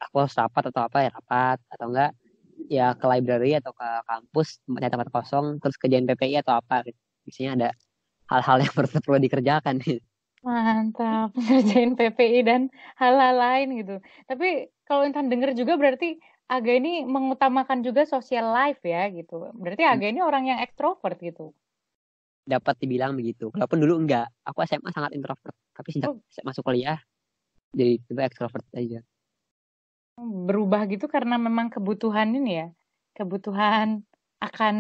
Aku 0.09 0.24
harus 0.24 0.33
rapat 0.33 0.72
atau 0.72 0.88
apa 0.88 0.98
ya 1.05 1.11
rapat 1.12 1.59
atau 1.68 1.87
enggak 1.92 2.11
ya 2.72 2.96
ke 2.96 3.05
library 3.05 3.61
atau 3.61 3.76
ke 3.76 3.88
kampus 4.09 4.57
tempatnya 4.64 4.90
tempat 4.96 5.09
kosong 5.12 5.61
terus 5.61 5.76
kerjain 5.76 6.09
PPI 6.09 6.40
atau 6.40 6.64
apa 6.64 6.81
gitu. 6.88 6.96
Biasanya 7.29 7.50
ada 7.61 7.68
hal-hal 8.33 8.57
yang 8.64 8.72
perlu 8.81 8.98
perlu 9.05 9.18
dikerjakan. 9.20 9.74
Mantap, 10.40 11.37
ngerjain 11.44 11.92
PPI 11.92 12.40
dan 12.40 12.72
hal-hal 12.96 13.37
lain 13.37 13.85
gitu. 13.85 14.00
Tapi 14.24 14.72
kalau 14.88 15.05
Intan 15.05 15.29
denger 15.29 15.52
juga 15.52 15.76
berarti 15.76 16.16
Aga 16.46 16.72
ini 16.78 17.02
mengutamakan 17.14 17.82
juga 17.87 18.02
social 18.06 18.46
life 18.54 18.82
ya 18.87 19.11
gitu. 19.11 19.50
Berarti 19.62 19.82
Aga 19.82 20.06
ini 20.12 20.20
orang 20.22 20.44
yang 20.50 20.59
ekstrovert 20.62 21.18
gitu. 21.18 21.54
dapat 22.46 22.74
dibilang 22.78 23.12
begitu. 23.18 23.50
Walaupun 23.54 23.78
dulu 23.82 23.94
enggak, 24.02 24.30
aku 24.46 24.62
SMA 24.66 24.90
sangat 24.94 25.12
introvert. 25.18 25.54
Tapi 25.74 25.88
sejak 25.94 26.11
Oh. 26.11 26.22
masuk 26.46 26.62
kuliah 26.66 26.98
jadi 27.74 27.98
tiba 28.06 28.22
extrovert 28.26 28.66
aja. 28.74 29.00
Berubah 30.48 30.88
gitu 30.92 31.06
karena 31.14 31.37
memang 31.37 31.68
kebutuhan 31.74 32.28
ini 32.32 32.50
ya. 32.61 32.66
Kebutuhan 33.16 34.04
akan 34.40 34.74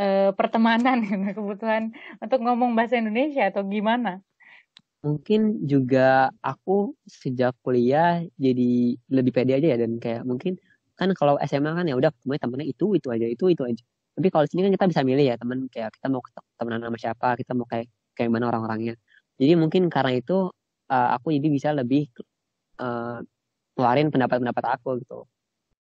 eh, 0.00 0.30
pertemanan 0.38 0.96
gitu. 1.06 1.14
Kebutuhan 1.38 1.82
untuk 2.22 2.38
ngomong 2.44 2.74
bahasa 2.78 2.98
Indonesia 2.98 3.42
atau 3.50 3.62
gimana? 3.66 4.22
Mungkin 5.02 5.66
juga 5.66 6.30
aku 6.46 6.94
sejak 7.10 7.58
kuliah 7.66 8.22
jadi 8.38 8.94
lebih 9.10 9.32
pede 9.34 9.58
aja 9.58 9.74
ya 9.74 9.78
dan 9.82 9.98
kayak 9.98 10.22
mungkin 10.22 10.54
kan 11.02 11.10
kalau 11.18 11.34
SMA 11.42 11.70
kan 11.74 11.84
ya 11.90 11.94
udah 11.98 12.10
semuanya 12.22 12.42
temennya 12.46 12.66
itu 12.70 12.86
itu 12.98 13.08
aja 13.10 13.26
itu 13.26 13.44
itu 13.50 13.62
aja. 13.66 13.82
Tapi 14.12 14.28
kalau 14.28 14.44
sini 14.48 14.60
kan 14.68 14.72
kita 14.76 14.86
bisa 14.92 15.02
milih 15.02 15.24
ya 15.32 15.36
teman 15.40 15.66
kayak 15.72 15.90
kita 15.96 16.06
mau 16.12 16.20
temenan 16.60 16.80
sama 16.84 16.98
siapa, 17.00 17.28
kita 17.40 17.52
mau 17.58 17.66
kayak 17.66 17.86
kayak 18.16 18.30
mana 18.30 18.48
orang-orangnya. 18.52 18.94
Jadi 19.40 19.52
mungkin 19.58 19.88
karena 19.90 20.12
itu 20.20 20.52
uh, 20.92 21.08
aku 21.16 21.32
jadi 21.34 21.48
bisa 21.48 21.68
lebih 21.72 22.12
uh, 22.80 23.24
keluarin 23.74 24.12
pendapat-pendapat 24.12 24.64
aku 24.78 25.00
gitu. 25.02 25.24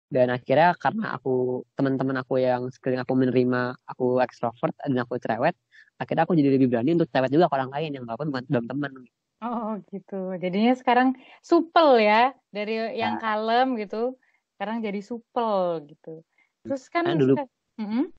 Dan 0.09 0.33
akhirnya 0.33 0.73
karena 0.81 1.15
aku 1.17 1.63
teman-teman 1.77 2.17
aku 2.25 2.41
yang 2.41 2.73
sekeliling 2.73 3.05
aku 3.05 3.13
menerima 3.13 3.77
aku 3.85 4.25
ekstrovert 4.25 4.73
dan 4.81 4.97
aku 5.05 5.21
cerewet, 5.21 5.55
akhirnya 6.01 6.25
aku 6.25 6.33
jadi 6.33 6.49
lebih 6.57 6.73
berani 6.73 6.97
untuk 6.97 7.13
cerewet 7.13 7.29
juga 7.29 7.47
ke 7.53 7.55
orang 7.61 7.71
lain 7.77 7.91
yang 7.93 8.05
walaupun 8.09 8.33
bukan 8.33 8.45
belum 8.49 8.65
teman. 8.67 8.93
Oh 9.39 9.79
gitu. 9.95 10.35
Jadinya 10.43 10.75
sekarang 10.75 11.15
supel 11.45 12.03
ya 12.03 12.35
dari 12.51 12.99
yang 12.99 13.21
Nah. 13.21 13.23
kalem 13.23 13.79
gitu. 13.79 14.19
Sekarang 14.59 14.83
jadi 14.83 15.01
supel 15.07 15.87
gitu. 15.87 16.27
Terus 16.67 16.83
kan 16.91 17.07
Karena 17.07 17.23
dulu 17.23 17.35
Mm-mm. 17.79 18.11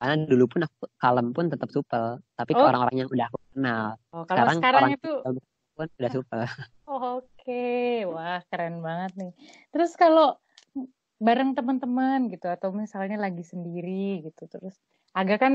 karena 0.00 0.16
dulu 0.24 0.44
pun 0.48 0.60
aku 0.64 0.84
kalem 0.96 1.28
pun 1.36 1.44
tetap 1.52 1.68
supel, 1.68 2.24
tapi 2.40 2.56
ke 2.56 2.60
Oh. 2.64 2.68
orang-orang 2.72 3.04
yang 3.04 3.08
udah 3.12 3.26
aku 3.28 3.38
kenal. 3.52 3.86
Oh, 4.16 4.24
kalau 4.24 4.48
Sekarang 4.48 4.56
sekarang 4.56 4.80
orang 4.80 4.92
itu 4.96 5.12
pun 5.76 5.86
udah 6.00 6.10
supel. 6.16 6.40
Oke, 6.88 7.68
wah 8.08 8.40
keren 8.48 8.80
banget 8.80 9.12
nih. 9.20 9.32
Terus 9.76 9.92
kalau 9.92 10.40
bareng 11.20 11.52
teman-teman 11.52 12.32
gitu 12.32 12.48
atau 12.48 12.72
misalnya 12.72 13.20
lagi 13.20 13.44
sendiri 13.44 14.24
gitu, 14.24 14.48
terus 14.48 14.80
agak 15.12 15.38
kan 15.44 15.54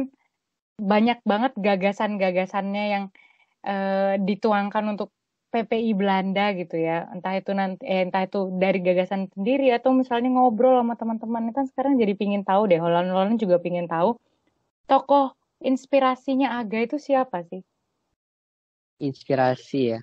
banyak 0.80 1.20
banget 1.28 1.54
gagasan-gagasannya 1.58 2.84
yang 2.94 3.04
eh, 3.68 4.16
dituangkan 4.22 4.86
untuk 4.96 5.10
PPI 5.50 5.98
Belanda 5.98 6.54
gitu 6.54 6.78
ya. 6.78 7.10
Entah 7.10 7.34
itu 7.42 7.52
nanti 7.58 7.82
eh, 7.90 8.06
entah 8.06 8.26
itu 8.26 8.54
dari 8.62 8.80
gagasan 8.86 9.30
sendiri 9.34 9.74
atau 9.74 9.92
misalnya 9.98 10.30
ngobrol 10.30 10.78
sama 10.78 10.94
teman-teman. 10.94 11.50
Kan 11.52 11.66
sekarang 11.66 11.98
jadi 11.98 12.14
pingin 12.14 12.46
tahu 12.46 12.70
deh, 12.70 12.78
Holland-Holland 12.78 13.42
juga 13.42 13.58
pingin 13.58 13.90
tahu 13.90 14.18
tokoh 14.90 15.38
inspirasinya 15.62 16.58
Aga 16.58 16.86
itu 16.86 16.98
siapa 16.98 17.46
sih? 17.46 17.62
Inspirasi 19.02 19.98
ya. 19.98 20.00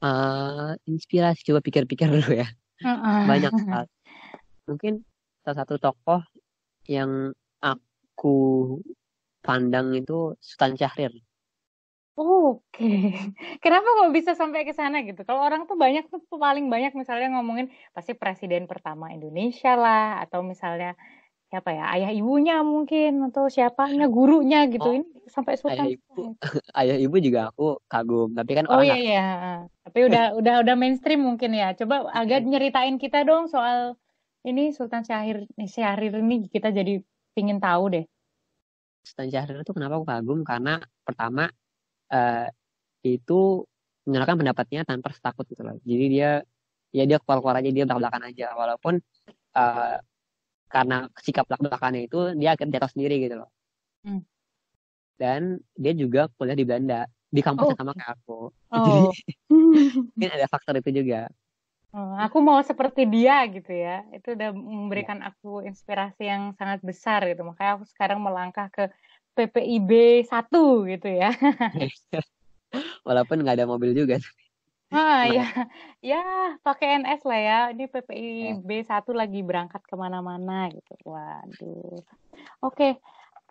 Eh, 0.00 0.72
inspirasi 0.88 1.40
coba 1.48 1.60
pikir-pikir 1.64 2.08
dulu 2.08 2.32
ya. 2.36 2.48
Banyak 3.24 3.52
hal. 3.72 3.84
Mungkin 4.68 5.04
salah 5.44 5.56
satu 5.64 5.80
tokoh 5.80 6.20
yang 6.86 7.32
aku 7.60 8.36
pandang 9.42 9.94
itu 9.96 10.34
Sultan 10.42 10.74
Syahrir. 10.74 11.25
Oke, 12.16 12.80
kenapa 13.62 13.84
kok 13.84 14.08
bisa 14.16 14.32
sampai 14.32 14.64
ke 14.64 14.72
sana 14.72 15.04
gitu? 15.04 15.20
Kalau 15.28 15.44
orang 15.44 15.68
tuh 15.68 15.76
banyak 15.76 16.08
tuh 16.08 16.24
paling 16.32 16.64
banyak 16.72 16.96
misalnya 16.96 17.28
ngomongin 17.36 17.68
pasti 17.92 18.16
presiden 18.16 18.64
pertama 18.64 19.12
Indonesia 19.12 19.76
lah, 19.76 20.24
atau 20.24 20.40
misalnya 20.40 20.96
siapa 21.52 21.76
ya 21.76 21.84
ayah 21.92 22.10
ibunya 22.16 22.64
mungkin 22.64 23.20
atau 23.28 23.52
siapanya 23.52 24.08
gurunya 24.16 24.64
gitu. 24.72 24.88
Oh, 24.88 24.96
Ini 24.96 25.28
sampai 25.28 25.52
ayah 25.52 25.60
Sultan 25.60 25.86
ibu, 25.92 26.00
Syahrir. 26.08 26.32
ayah 26.80 26.96
ibu 26.96 27.16
juga 27.20 27.40
aku 27.52 27.66
kagum. 27.84 28.32
Tapi 28.32 28.52
kan 28.56 28.64
Oh 28.64 28.80
orang 28.80 28.84
iya 28.88 28.96
nggak 28.96 29.04
iya, 29.04 29.26
tapi 29.84 29.98
udah 30.08 30.24
udah 30.40 30.54
udah 30.64 30.74
mainstream 30.80 31.20
mungkin 31.20 31.52
ya. 31.52 31.76
Coba 31.76 32.08
agak 32.16 32.48
nyeritain 32.48 32.96
kita 32.96 33.28
dong 33.28 33.52
soal 33.52 33.92
ini 34.48 34.72
Sultan 34.72 35.04
Syahrir 35.04 35.44
Syahrir 35.68 36.16
ini 36.16 36.48
kita 36.48 36.72
jadi 36.72 36.96
pingin 37.36 37.60
tahu 37.60 37.92
deh. 37.92 38.04
Sultan 39.04 39.28
Syahrir 39.28 39.60
itu 39.60 39.72
kenapa 39.76 40.00
aku 40.00 40.06
kagum? 40.08 40.40
Karena 40.48 40.80
pertama 41.04 41.44
eh, 42.12 42.46
itu 43.06 43.64
menyerahkan 44.06 44.38
pendapatnya 44.38 44.80
tanpa 44.86 45.10
rasa 45.10 45.32
takut 45.32 45.46
gitu 45.50 45.62
loh. 45.66 45.76
Jadi 45.82 46.04
dia 46.10 46.30
ya 46.94 47.04
dia 47.04 47.18
keluar-keluar 47.20 47.60
aja 47.60 47.70
dia 47.74 47.84
belak-belakan 47.84 48.22
aja 48.30 48.46
walaupun 48.54 48.94
eh, 49.56 49.96
karena 50.66 50.96
sikap 51.22 51.44
belak-belakannya 51.46 52.10
itu 52.10 52.18
dia 52.38 52.54
akhirnya 52.54 52.78
jatuh 52.78 52.90
sendiri 52.94 53.14
gitu 53.22 53.34
loh. 53.42 53.50
Hmm. 54.06 54.22
Dan 55.16 55.58
dia 55.74 55.92
juga 55.96 56.28
kuliah 56.36 56.56
di 56.58 56.66
Belanda 56.66 57.08
di 57.32 57.40
kampus 57.42 57.66
Oh, 57.66 57.70
yang 57.72 57.80
sama 57.80 57.92
kayak 57.96 58.12
aku. 58.20 58.40
Jadi 58.70 58.90
oh. 58.92 59.12
mungkin 60.14 60.30
ada 60.30 60.46
faktor 60.46 60.74
itu 60.78 60.90
juga. 61.02 61.26
Oh, 61.96 62.12
aku 62.20 62.44
mau 62.44 62.60
seperti 62.60 63.08
dia 63.08 63.40
gitu 63.48 63.72
ya. 63.72 64.04
Itu 64.12 64.36
udah 64.36 64.52
memberikan 64.52 65.24
aku 65.24 65.64
inspirasi 65.64 66.28
yang 66.28 66.52
sangat 66.60 66.84
besar 66.84 67.24
gitu. 67.24 67.40
Makanya 67.40 67.80
aku 67.80 67.84
sekarang 67.88 68.20
melangkah 68.20 68.68
ke 68.68 68.92
PPIB 69.36 69.90
1 70.24 70.88
gitu 70.88 71.08
ya. 71.12 71.30
Walaupun 73.06 73.36
nggak 73.44 73.56
ada 73.62 73.68
mobil 73.68 73.92
juga. 73.92 74.16
Ah 74.94 75.26
Nah, 75.26 75.34
ya, 75.36 75.44
ya 76.10 76.22
pakai 76.62 77.02
NS 77.02 77.22
lah 77.28 77.40
ya. 77.48 77.58
Ini 77.74 77.84
eh, 77.84 77.90
PPIB 77.92 78.70
1 78.86 79.10
lagi 79.20 79.40
berangkat 79.42 79.82
ke 79.84 79.94
mana-mana 79.98 80.70
gitu. 80.70 80.92
Waduh. 81.04 82.00
Oke, 82.62 82.96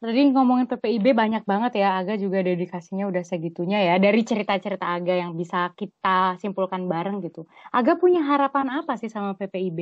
tadi 0.02 0.22
ngomongin 0.32 0.66
PPIB 0.72 1.06
banyak 1.12 1.44
banget 1.52 1.72
ya. 1.82 2.00
Aga 2.00 2.16
juga 2.24 2.40
dedikasinya 2.42 3.06
udah 3.12 3.24
segitunya 3.28 3.80
ya. 3.84 3.96
Dari 4.00 4.22
cerita-cerita 4.24 4.86
Aga 4.96 5.14
yang 5.24 5.32
bisa 5.36 5.70
kita 5.76 6.40
simpulkan 6.42 6.88
bareng 6.88 7.20
gitu. 7.28 7.46
Aga 7.76 8.00
punya 8.02 8.22
harapan 8.26 8.68
apa 8.82 8.96
sih 9.02 9.12
sama 9.12 9.36
PPIB? 9.40 9.80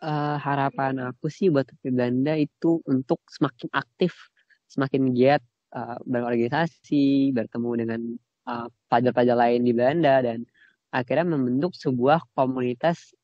eh, 0.00 0.36
harapan 0.40 1.12
aku 1.12 1.28
sih 1.28 1.52
buat 1.52 1.68
PP 1.68 1.92
Belanda 1.92 2.32
itu 2.36 2.80
untuk 2.88 3.20
semakin 3.28 3.68
aktif, 3.72 4.29
semakin 4.70 5.12
giat 5.12 5.42
eh, 5.74 5.98
berorganisasi, 6.06 7.34
bertemu 7.34 7.70
dengan 7.84 8.00
eh, 8.46 8.66
pelajar-pelajar 8.86 9.36
lain 9.36 9.60
di 9.66 9.72
Belanda 9.74 10.22
dan 10.22 10.46
akhirnya 10.94 11.26
membentuk 11.26 11.74
sebuah 11.74 12.22
komunitas 12.34 13.14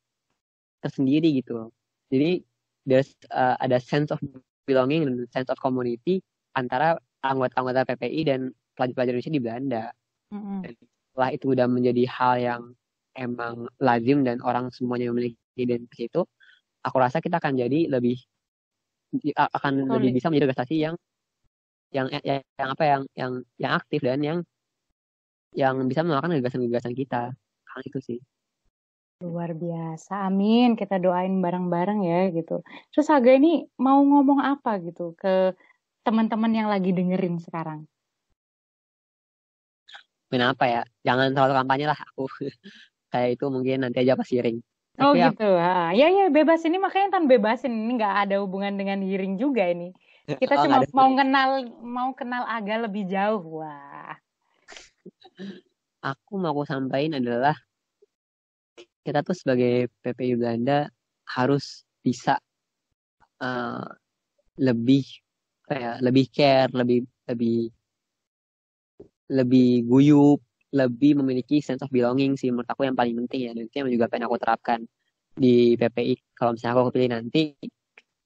tersendiri 0.82 1.38
gitu. 1.38 1.70
Jadi 2.10 2.42
there's 2.82 3.14
eh, 3.30 3.56
ada 3.62 3.78
sense 3.78 4.10
of 4.10 4.18
belonging 4.66 5.06
dan 5.06 5.14
sense 5.30 5.48
of 5.50 5.58
community 5.62 6.18
antara 6.58 6.98
anggota-anggota 7.22 7.86
PPI 7.94 8.20
dan 8.26 8.40
pelajar-pelajar 8.74 9.12
Indonesia 9.14 9.34
di 9.34 9.42
Belanda. 9.42 9.84
Dan 10.66 10.74
setelah 10.82 11.30
itu 11.32 11.46
udah 11.54 11.66
menjadi 11.70 12.04
hal 12.10 12.34
yang 12.42 12.62
emang 13.16 13.70
lazim 13.80 14.26
dan 14.26 14.42
orang 14.44 14.68
semuanya 14.68 15.08
memiliki 15.10 15.38
identitas 15.56 16.00
itu, 16.02 16.20
aku 16.84 16.96
rasa 17.00 17.24
kita 17.24 17.40
akan 17.40 17.56
jadi 17.56 17.88
lebih 17.88 18.20
akan 19.32 19.88
lebih 19.88 20.12
Solid. 20.12 20.16
bisa 20.18 20.26
menjadi 20.28 20.44
organisasi 20.50 20.76
yang 20.76 20.94
yang 21.96 22.06
yang, 22.20 22.40
yang 22.60 22.68
apa 22.76 22.84
yang 22.84 23.02
yang 23.16 23.32
yang 23.56 23.72
aktif 23.80 24.00
dan 24.04 24.20
yang 24.20 24.38
yang 25.56 25.74
bisa 25.88 26.04
melakukan 26.04 26.36
gagasan-gagasan 26.36 26.92
kita. 26.92 27.32
Hal 27.72 27.80
itu 27.88 27.98
sih. 28.04 28.18
Luar 29.24 29.56
biasa, 29.56 30.28
amin. 30.28 30.76
Kita 30.76 31.00
doain 31.00 31.40
bareng-bareng 31.40 32.00
ya 32.04 32.20
gitu. 32.36 32.60
Terus 32.92 33.08
Aga 33.08 33.32
ini 33.40 33.64
mau 33.80 33.96
ngomong 34.04 34.44
apa 34.44 34.76
gitu 34.84 35.16
ke 35.16 35.56
teman-teman 36.04 36.52
yang 36.52 36.68
lagi 36.68 36.92
dengerin 36.92 37.40
sekarang? 37.40 37.88
main 40.30 40.42
apa 40.42 40.64
ya 40.66 40.82
jangan 41.06 41.30
terlalu 41.30 41.54
kampanye 41.54 41.86
lah 41.86 41.98
aku 41.98 42.26
kayak 43.14 43.38
itu 43.38 43.44
mungkin 43.46 43.86
nanti 43.86 44.02
aja 44.02 44.18
pas 44.18 44.26
hearing 44.26 44.58
Oh 44.96 45.12
tapi 45.12 45.28
gitu. 45.28 45.44
Ah, 45.60 45.92
ya 45.92 46.08
ya 46.08 46.32
bebas 46.32 46.64
ini 46.64 46.80
makanya 46.80 47.20
kan 47.20 47.28
bebasin 47.28 47.68
ini 47.68 48.00
nggak 48.00 48.16
ada 48.16 48.40
hubungan 48.40 48.80
dengan 48.80 49.04
hearing 49.04 49.36
juga 49.36 49.68
ini. 49.68 49.92
Kita 50.42 50.54
oh, 50.58 50.62
cuma 50.66 50.82
mau 50.90 51.10
kenal 51.14 51.50
mau 51.78 52.10
kenal 52.12 52.42
agak 52.50 52.90
lebih 52.90 53.06
jauh. 53.06 53.62
Wah. 53.62 54.18
aku 56.02 56.32
mau 56.38 56.54
aku 56.54 56.66
sampaikan 56.66 57.22
adalah 57.22 57.54
kita 59.06 59.22
tuh 59.22 59.38
sebagai 59.38 59.86
PPI 60.02 60.34
Belanda 60.34 60.90
harus 61.30 61.86
bisa 62.02 62.42
uh, 63.38 63.86
lebih 64.58 65.06
kayak 65.66 66.02
lebih 66.02 66.26
care, 66.30 66.70
lebih 66.74 67.06
lebih 67.30 67.70
lebih 69.30 69.86
guyup, 69.86 70.42
lebih 70.74 71.18
memiliki 71.22 71.62
sense 71.62 71.82
of 71.82 71.90
belonging 71.90 72.34
sih 72.34 72.50
menurut 72.50 72.66
aku 72.70 72.86
yang 72.86 72.98
paling 72.98 73.14
penting 73.26 73.50
ya. 73.50 73.52
Dan 73.54 73.70
itu 73.70 73.76
yang 73.78 73.90
juga 73.90 74.10
pengen 74.10 74.26
aku 74.26 74.38
terapkan 74.42 74.82
di 75.34 75.78
PPI. 75.78 76.34
Kalau 76.34 76.54
misalnya 76.54 76.74
aku 76.78 76.90
kepilih 76.90 77.10
nanti, 77.14 77.54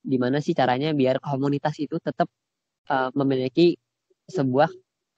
gimana 0.00 0.40
sih 0.40 0.56
caranya 0.56 0.90
biar 0.96 1.20
komunitas 1.20 1.76
itu 1.80 2.00
tetap 2.00 2.28
uh, 2.88 3.12
memiliki 3.12 3.76
sebuah 4.26 4.70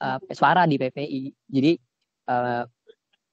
uh, 0.02 0.18
suara 0.34 0.66
di 0.66 0.76
PPI. 0.80 1.22
Jadi 1.48 1.72
uh, 2.28 2.64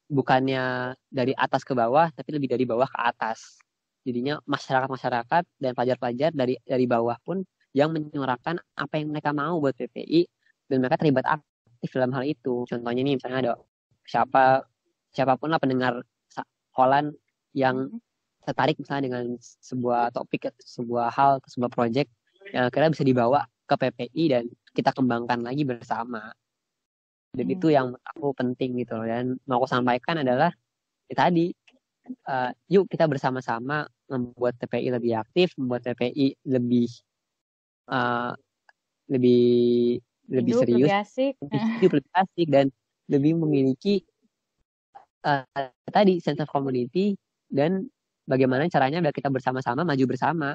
bukannya 0.10 0.94
dari 1.10 1.34
atas 1.38 1.62
ke 1.62 1.74
bawah, 1.78 2.10
tapi 2.14 2.30
lebih 2.38 2.50
dari 2.50 2.66
bawah 2.66 2.90
ke 2.90 3.00
atas. 3.00 3.62
Jadinya 4.06 4.42
masyarakat-masyarakat 4.48 5.44
dan 5.60 5.72
pelajar-pelajar 5.76 6.32
dari 6.34 6.56
dari 6.66 6.86
bawah 6.90 7.18
pun 7.22 7.46
yang 7.78 7.94
menyuarakan 7.94 8.58
apa 8.74 8.94
yang 8.98 9.14
mereka 9.14 9.30
mau 9.30 9.62
buat 9.62 9.78
PPI 9.78 10.26
dan 10.66 10.82
mereka 10.82 10.98
terlibat 10.98 11.26
aktif 11.30 11.90
dalam 11.94 12.14
hal 12.18 12.26
itu. 12.26 12.66
Contohnya 12.66 13.02
nih 13.06 13.16
misalnya 13.22 13.40
ada 13.46 13.54
siapa 14.10 14.66
siapa 15.14 15.38
pun 15.38 15.54
lah 15.54 15.62
pendengar 15.62 16.02
Holland 16.74 17.14
yang 17.54 17.90
tertarik 18.50 18.82
misalnya 18.82 19.14
dengan 19.14 19.26
sebuah 19.40 20.10
topik, 20.10 20.50
sebuah 20.58 21.14
hal, 21.14 21.38
sebuah 21.46 21.70
proyek 21.70 22.10
yang 22.50 22.66
akhirnya 22.66 22.90
bisa 22.98 23.06
dibawa 23.06 23.46
ke 23.70 23.76
PPI 23.78 24.24
dan 24.34 24.44
kita 24.74 24.90
kembangkan 24.98 25.46
lagi 25.46 25.62
bersama. 25.62 26.34
Dan 27.30 27.46
hmm. 27.46 27.56
itu 27.56 27.68
yang 27.70 27.94
aku 28.02 28.34
penting 28.34 28.82
gitu 28.82 28.98
loh. 28.98 29.06
Dan 29.06 29.38
mau 29.46 29.62
aku 29.62 29.70
sampaikan 29.70 30.26
adalah 30.26 30.50
ya 31.06 31.16
tadi 31.16 31.54
uh, 32.26 32.50
yuk 32.66 32.90
kita 32.90 33.06
bersama-sama 33.06 33.86
membuat 34.10 34.58
TPI 34.58 34.90
lebih 34.90 35.14
aktif, 35.22 35.54
membuat 35.54 35.86
TPI 35.86 36.42
lebih 36.50 36.90
uh, 37.94 38.34
lebih 39.10 39.98
lebih 40.30 40.54
hidup, 40.54 40.62
serius, 40.66 40.78
lebih 40.82 40.94
asik. 40.98 41.34
lebih 41.42 41.62
hidup, 41.62 41.92
lebih 42.02 42.14
asik 42.18 42.48
dan 42.50 42.66
lebih 43.10 43.34
memiliki 43.38 44.06
uh, 45.26 45.46
tadi 45.90 46.22
sense 46.22 46.42
of 46.42 46.50
community 46.50 47.18
dan 47.50 47.90
bagaimana 48.30 48.70
caranya 48.70 49.02
biar 49.02 49.16
kita 49.16 49.34
bersama-sama 49.34 49.82
maju 49.82 50.06
bersama. 50.06 50.54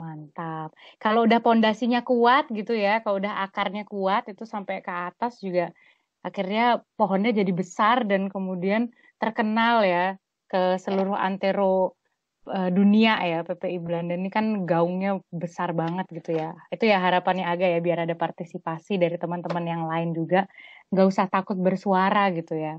Mantap. 0.00 0.72
Kalau 0.96 1.28
udah 1.28 1.44
pondasinya 1.44 2.00
kuat 2.00 2.48
gitu 2.48 2.72
ya, 2.72 3.04
kalau 3.04 3.20
udah 3.20 3.44
akarnya 3.44 3.84
kuat 3.84 4.32
itu 4.32 4.48
sampai 4.48 4.80
ke 4.80 4.88
atas 4.88 5.44
juga 5.44 5.68
akhirnya 6.20 6.84
pohonnya 7.00 7.32
jadi 7.32 7.52
besar 7.52 8.04
dan 8.04 8.28
kemudian 8.28 8.92
terkenal 9.16 9.84
ya 9.84 10.16
ke 10.50 10.76
seluruh 10.80 11.16
antero 11.16 11.96
uh, 12.48 12.68
dunia 12.68 13.16
ya 13.24 13.38
PPI 13.44 13.78
Belanda 13.80 14.16
ini 14.16 14.28
kan 14.28 14.68
gaungnya 14.68 15.20
besar 15.32 15.72
banget 15.72 16.06
gitu 16.12 16.36
ya. 16.36 16.52
Itu 16.68 16.84
ya 16.88 17.00
harapannya 17.00 17.48
agak 17.48 17.68
ya 17.72 17.80
biar 17.80 17.98
ada 18.04 18.16
partisipasi 18.16 19.00
dari 19.00 19.16
teman-teman 19.16 19.64
yang 19.64 19.82
lain 19.88 20.12
juga. 20.12 20.44
Nggak 20.92 21.06
usah 21.08 21.26
takut 21.32 21.56
bersuara 21.56 22.28
gitu 22.36 22.56
ya. 22.56 22.76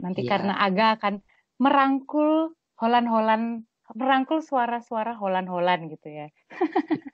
Nanti 0.00 0.26
yeah. 0.26 0.30
karena 0.36 0.52
agak 0.60 1.00
akan 1.00 1.14
merangkul 1.62 2.52
Holan-Holan 2.80 3.66
merangkul 3.92 4.40
suara-suara 4.40 5.16
Holan-Holan 5.18 5.90
gitu 5.92 6.08
ya. 6.08 6.26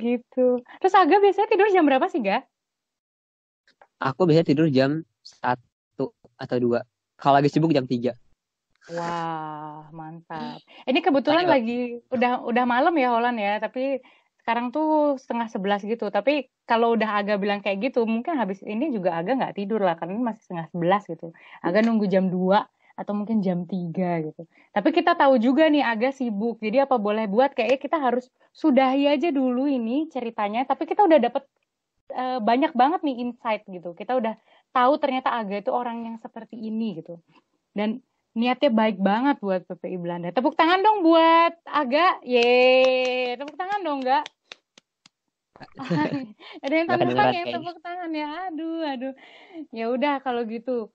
gitu. 0.00 0.64
Terus 0.80 0.94
Aga 0.96 1.20
biasanya 1.20 1.48
tidur 1.50 1.68
jam 1.68 1.84
berapa 1.84 2.08
sih, 2.08 2.24
Ga? 2.24 2.40
Aku 4.00 4.24
biasanya 4.24 4.48
tidur 4.48 4.68
jam 4.72 5.04
satu 5.20 6.16
atau 6.40 6.56
dua. 6.56 6.80
Kalau 7.20 7.36
lagi 7.36 7.52
sibuk 7.52 7.72
jam 7.76 7.84
tiga. 7.84 8.16
Wah, 8.96 9.92
mantap. 9.92 10.64
Ini 10.88 10.98
kebetulan 11.04 11.44
Ayo. 11.44 11.52
lagi 11.52 11.80
udah 12.08 12.40
udah 12.48 12.64
malam 12.64 12.96
ya 12.96 13.12
Holland 13.12 13.36
ya, 13.36 13.60
tapi 13.60 14.00
sekarang 14.40 14.72
tuh 14.74 15.20
setengah 15.20 15.48
sebelas 15.52 15.80
gitu. 15.84 16.08
Tapi 16.08 16.48
kalau 16.64 16.96
udah 16.96 17.20
agak 17.20 17.38
bilang 17.38 17.60
kayak 17.60 17.92
gitu, 17.92 18.08
mungkin 18.08 18.36
habis 18.40 18.64
ini 18.64 18.90
juga 18.90 19.20
agak 19.20 19.38
nggak 19.40 19.54
tidur 19.56 19.80
lah, 19.84 19.94
karena 19.94 20.16
ini 20.16 20.24
masih 20.24 20.42
setengah 20.48 20.66
sebelas 20.72 21.02
gitu. 21.06 21.26
Agak 21.60 21.84
nunggu 21.86 22.06
jam 22.08 22.26
dua 22.32 22.66
atau 23.00 23.16
mungkin 23.16 23.40
jam 23.40 23.64
3 23.64 24.28
gitu. 24.28 24.44
Tapi 24.76 24.88
kita 24.92 25.16
tahu 25.16 25.40
juga 25.40 25.72
nih 25.72 25.80
agak 25.80 26.12
sibuk. 26.20 26.60
Jadi 26.60 26.84
apa 26.84 27.00
boleh 27.00 27.24
buat 27.24 27.56
kayaknya 27.56 27.80
kita 27.80 27.96
harus 27.96 28.28
sudahi 28.52 29.08
aja 29.08 29.32
dulu 29.32 29.64
ini 29.64 30.12
ceritanya. 30.12 30.68
Tapi 30.68 30.84
kita 30.84 31.08
udah 31.08 31.16
dapet 31.16 31.48
uh, 32.12 32.44
banyak 32.44 32.76
banget 32.76 33.00
nih 33.00 33.24
insight 33.24 33.64
gitu. 33.64 33.96
Kita 33.96 34.20
udah 34.20 34.36
tahu 34.76 34.92
ternyata 35.00 35.32
Aga 35.32 35.64
itu 35.64 35.72
orang 35.72 36.12
yang 36.12 36.16
seperti 36.20 36.60
ini 36.60 37.00
gitu. 37.00 37.16
Dan 37.72 38.04
niatnya 38.36 38.70
baik 38.70 38.98
banget 39.02 39.36
buat 39.42 39.66
PPI 39.66 39.96
Belanda. 39.98 40.28
Tepuk 40.30 40.54
tangan 40.54 40.80
dong 40.80 41.02
buat 41.02 41.54
Aga. 41.66 42.22
Ye, 42.22 43.34
tepuk 43.34 43.56
tangan 43.58 43.80
dong 43.82 44.00
enggak? 44.02 44.24
ada 46.64 46.72
yang 46.72 46.88
tanda 46.88 47.04
tangan 47.04 47.36
ya, 47.36 47.44
tepuk 47.52 47.78
tangan 47.84 48.10
ya. 48.14 48.28
Aduh, 48.48 48.80
aduh. 48.86 49.14
Ya 49.74 49.92
udah 49.92 50.22
kalau 50.24 50.46
gitu 50.48 50.88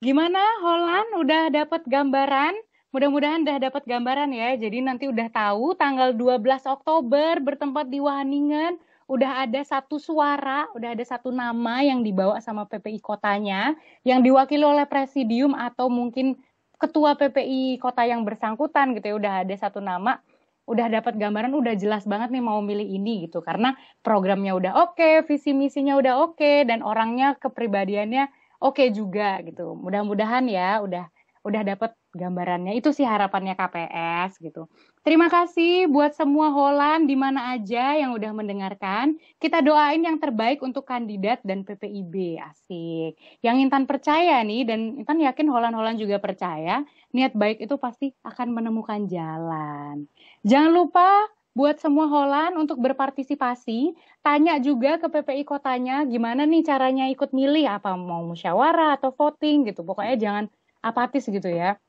Gimana 0.00 0.40
Holland 0.64 1.12
udah 1.12 1.52
dapat 1.52 1.84
gambaran? 1.84 2.56
Mudah-mudahan 2.88 3.44
udah 3.44 3.60
dapat 3.60 3.84
gambaran 3.84 4.32
ya. 4.32 4.56
Jadi 4.56 4.80
nanti 4.80 5.04
udah 5.04 5.28
tahu 5.28 5.76
tanggal 5.76 6.16
12 6.16 6.40
Oktober 6.64 7.36
bertempat 7.44 7.92
di 7.92 8.00
Wageningen 8.00 8.80
udah 9.10 9.44
ada 9.44 9.60
satu 9.60 10.00
suara, 10.00 10.72
udah 10.72 10.96
ada 10.96 11.04
satu 11.04 11.28
nama 11.28 11.84
yang 11.84 12.00
dibawa 12.00 12.40
sama 12.40 12.64
PPI 12.64 13.02
kotanya 13.02 13.76
yang 14.06 14.24
diwakili 14.24 14.64
oleh 14.64 14.88
presidium 14.88 15.52
atau 15.52 15.92
mungkin 15.92 16.38
ketua 16.80 17.14
PPI 17.14 17.76
kota 17.76 18.08
yang 18.08 18.24
bersangkutan 18.24 18.96
gitu 18.96 19.12
ya 19.12 19.16
udah 19.20 19.32
ada 19.44 19.54
satu 19.54 19.84
nama 19.84 20.16
udah 20.64 20.86
dapat 20.88 21.18
gambaran 21.18 21.52
udah 21.52 21.74
jelas 21.76 22.06
banget 22.06 22.30
nih 22.32 22.40
mau 22.40 22.62
milih 22.62 22.86
ini 22.86 23.26
gitu 23.28 23.42
karena 23.44 23.74
programnya 24.06 24.54
udah 24.56 24.72
oke 24.88 24.96
okay, 24.96 25.20
visi 25.26 25.52
misinya 25.52 25.98
udah 25.98 26.14
oke 26.24 26.38
okay, 26.38 26.62
dan 26.64 26.80
orangnya 26.80 27.36
kepribadiannya 27.36 28.30
oke 28.62 28.76
okay 28.78 28.88
juga 28.94 29.40
gitu. 29.42 29.74
Mudah-mudahan 29.74 30.46
ya 30.46 30.84
udah 30.84 31.08
udah 31.40 31.62
dapat 31.64 31.96
gambarannya. 32.12 32.76
Itu 32.76 32.92
sih 32.92 33.08
harapannya 33.08 33.56
KPS 33.56 34.38
gitu. 34.44 34.68
Terima 35.00 35.32
kasih 35.32 35.88
buat 35.88 36.12
semua 36.12 36.52
Holan 36.52 37.08
di 37.08 37.16
mana 37.16 37.56
aja 37.56 37.96
yang 37.96 38.12
udah 38.12 38.36
mendengarkan. 38.36 39.16
Kita 39.40 39.64
doain 39.64 40.04
yang 40.04 40.20
terbaik 40.20 40.60
untuk 40.60 40.84
kandidat 40.84 41.40
dan 41.40 41.64
PPIB. 41.64 42.36
Asik. 42.36 43.16
Yang 43.40 43.56
Intan 43.64 43.88
percaya 43.88 44.44
nih 44.44 44.68
dan 44.68 45.00
Intan 45.00 45.24
yakin 45.24 45.48
Holan-Holan 45.48 45.96
juga 45.96 46.20
percaya, 46.20 46.84
niat 47.16 47.32
baik 47.32 47.64
itu 47.64 47.80
pasti 47.80 48.12
akan 48.20 48.52
menemukan 48.52 49.08
jalan. 49.08 50.04
Jangan 50.44 50.68
lupa 50.68 51.08
buat 51.56 51.80
semua 51.80 52.04
Holland 52.04 52.60
untuk 52.60 52.76
berpartisipasi. 52.84 53.96
Tanya 54.20 54.60
juga 54.60 55.00
ke 55.00 55.08
PPI 55.08 55.48
kotanya 55.48 56.04
gimana 56.04 56.44
nih 56.44 56.60
caranya 56.60 57.08
ikut 57.08 57.32
milih 57.32 57.64
apa 57.72 57.96
mau 57.96 58.20
musyawarah 58.28 59.00
atau 59.00 59.16
voting 59.16 59.64
gitu. 59.72 59.80
Pokoknya 59.80 60.16
jangan 60.20 60.44
apatis 60.84 61.24
gitu 61.24 61.48
ya. 61.48 61.80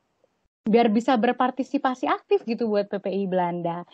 Biar 0.65 0.93
bisa 0.93 1.17
berpartisipasi 1.17 2.06
aktif 2.06 2.45
gitu 2.45 2.69
buat 2.69 2.89
PPI 2.89 3.26
Belanda. 3.30 3.86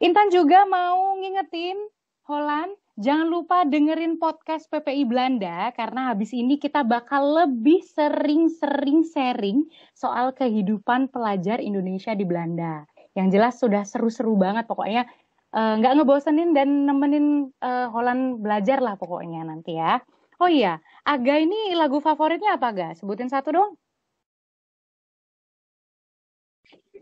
Intan 0.00 0.32
juga 0.32 0.64
mau 0.64 1.16
ngingetin 1.20 1.76
Holland 2.24 2.74
Jangan 2.94 3.26
lupa 3.26 3.66
dengerin 3.66 4.22
podcast 4.22 4.70
PPI 4.70 5.02
Belanda 5.10 5.74
karena 5.74 6.14
habis 6.14 6.30
ini 6.30 6.62
kita 6.62 6.86
bakal 6.86 7.26
lebih 7.42 7.82
sering-sering 7.82 9.02
sharing 9.02 9.66
soal 9.98 10.30
kehidupan 10.30 11.10
pelajar 11.10 11.58
Indonesia 11.58 12.14
di 12.14 12.22
Belanda 12.22 12.86
yang 13.18 13.34
jelas 13.34 13.58
sudah 13.58 13.82
seru-seru 13.82 14.38
banget 14.38 14.70
pokoknya 14.70 15.10
eh, 15.58 15.74
nggak 15.82 15.90
uh, 15.90 15.96
ngebosenin 15.98 16.54
dan 16.54 16.86
nemenin 16.86 17.50
uh, 17.66 17.90
Holland 17.90 18.38
belajar 18.38 18.78
lah 18.78 18.94
pokoknya 18.94 19.42
nanti 19.42 19.74
ya. 19.74 19.98
Oh 20.38 20.46
iya, 20.46 20.78
Aga 21.02 21.42
ini 21.42 21.74
lagu 21.74 21.98
favoritnya 21.98 22.54
apa 22.54 22.70
Aga? 22.70 22.88
Sebutin 22.94 23.26
satu 23.26 23.50
dong. 23.50 23.70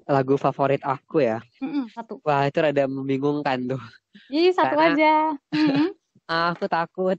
Lagu 0.08 0.34
favorit 0.40 0.82
aku 0.82 1.22
ya? 1.22 1.38
Mm-mm, 1.62 1.90
satu. 1.92 2.18
Wah 2.26 2.46
itu 2.46 2.58
rada 2.58 2.84
membingungkan 2.86 3.76
tuh. 3.76 3.82
Ih 4.28 4.50
satu 4.54 4.76
Karena, 4.76 4.94
aja. 4.94 5.12
Mm-hmm. 5.54 5.88
aku 6.52 6.64
takut, 6.70 7.18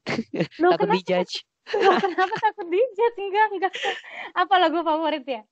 Loh, 0.59 0.71
takut 0.73 0.87
kenapa? 0.89 0.97
dijudge. 0.99 1.35
Loh, 1.79 1.95
kenapa 2.01 2.35
takut 2.39 2.67
dijudge? 2.67 3.17
Enggak, 3.19 3.47
enggak. 3.53 3.73
Apa 4.35 4.53
lagu 4.59 4.79
favorit 4.81 5.25
ya? 5.27 5.43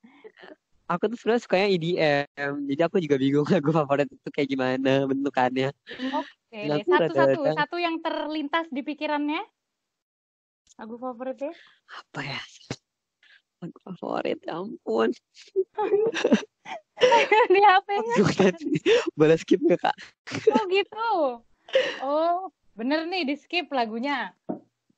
aku 0.91 1.07
tuh 1.07 1.15
sebenarnya 1.23 1.43
sukanya 1.47 1.67
EDM 1.71 2.53
jadi 2.67 2.81
aku 2.91 2.99
juga 2.99 3.15
bingung 3.15 3.47
lagu 3.47 3.71
favorit 3.71 4.11
itu 4.11 4.27
kayak 4.27 4.49
gimana 4.51 5.07
bentukannya 5.07 5.71
oke 6.11 6.27
okay. 6.51 6.83
satu 6.83 7.15
satu 7.15 7.41
satu 7.47 7.77
yang 7.79 7.95
terlintas 8.03 8.67
di 8.67 8.83
pikirannya 8.83 9.39
Lagu 10.79 10.95
favoritnya? 10.97 11.53
Apa 11.93 12.25
ya? 12.25 12.41
Lagu 13.61 13.77
favorit, 13.85 14.41
ya 14.41 14.57
ampun. 14.57 15.13
Di 17.53 17.61
HP-nya. 17.61 18.15
Boleh 19.13 19.37
skip 19.37 19.61
nggak 19.61 19.85
kak? 19.85 19.95
Oh 20.49 20.65
gitu. 20.65 21.09
Oh, 22.01 22.49
bener 22.73 23.05
nih 23.05 23.21
di 23.29 23.37
skip 23.37 23.69
lagunya. 23.69 24.33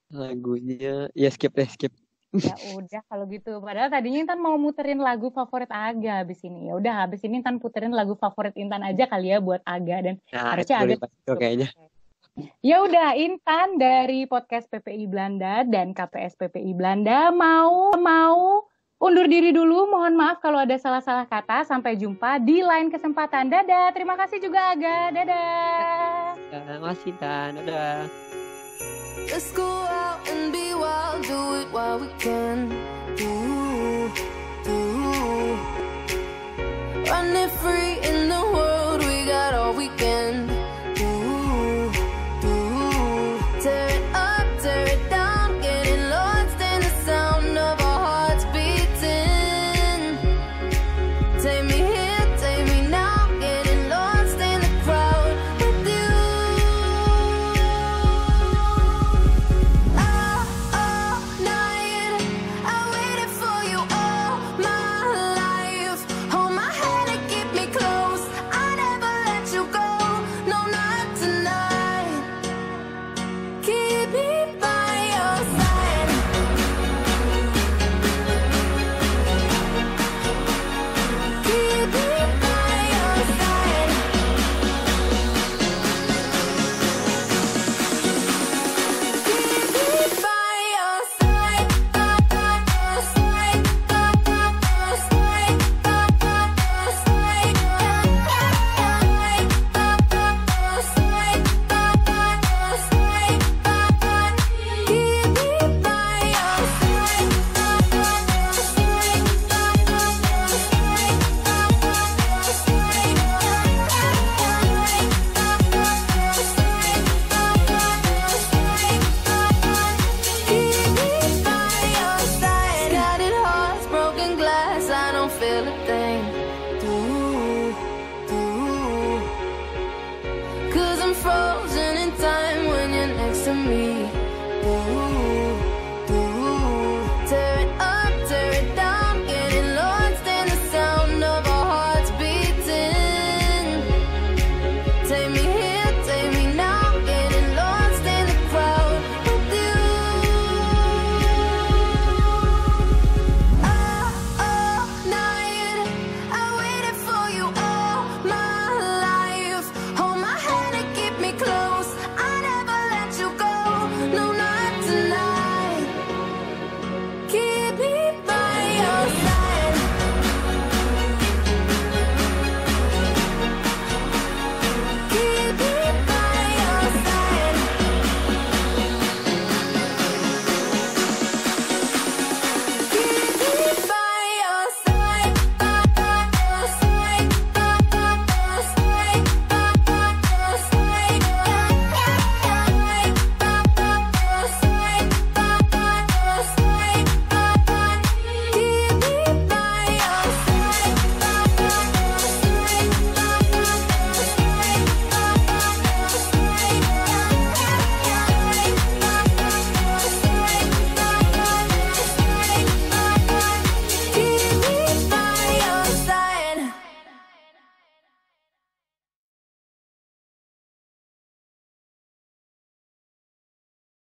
Lagunya, 0.08 1.12
ya 1.12 1.28
skip 1.28 1.52
deh, 1.52 1.68
skip. 1.68 1.92
Ya 2.34 2.56
udah 2.74 3.04
kalau 3.12 3.30
gitu. 3.30 3.62
Padahal 3.62 3.94
tadinya 3.94 4.24
Intan 4.26 4.42
mau 4.42 4.58
muterin 4.58 4.98
lagu 4.98 5.30
favorit 5.30 5.70
Aga 5.70 6.26
habis 6.26 6.42
ini. 6.42 6.72
Ya 6.72 6.74
udah 6.80 7.06
habis 7.06 7.22
ini 7.28 7.44
Intan 7.44 7.62
puterin 7.62 7.94
lagu 7.94 8.18
favorit 8.18 8.58
Intan 8.58 8.82
aja 8.82 9.06
kali 9.06 9.30
ya 9.30 9.38
buat 9.38 9.62
Aga 9.68 9.98
dan 10.02 10.16
Nah, 10.34 10.56
harusnya 10.56 10.82
Aga 10.82 10.96
itu 10.98 11.34
kayaknya. 11.38 11.68
Ya 12.66 12.82
udah 12.82 13.14
Intan 13.14 13.78
dari 13.78 14.26
podcast 14.26 14.66
PPI 14.66 15.06
Belanda 15.06 15.62
dan 15.70 15.94
KPS 15.94 16.34
PPI 16.42 16.74
Belanda 16.74 17.30
mau 17.30 17.94
mau 17.94 18.66
undur 18.98 19.30
diri 19.30 19.54
dulu. 19.54 19.86
Mohon 19.86 20.18
maaf 20.18 20.42
kalau 20.42 20.58
ada 20.58 20.74
salah-salah 20.74 21.30
kata. 21.30 21.62
Sampai 21.62 21.94
jumpa 21.94 22.42
di 22.42 22.66
lain 22.66 22.90
kesempatan. 22.90 23.54
Dadah. 23.54 23.94
Terima 23.94 24.18
kasih 24.18 24.42
juga 24.42 24.74
Aga. 24.74 25.14
Dadah. 25.14 26.34
Ya, 26.50 26.78
masih 26.82 27.14
dan 27.22 27.54
dadah. 27.62 28.10
Let's 29.30 29.54
go 29.54 29.66
out 29.86 30.26
and 30.26 30.50
be 30.50 30.74
wild, 30.74 31.22
do 31.26 31.62
it 31.62 31.70
while 31.70 32.02
we 32.02 32.10
can. 32.18 32.93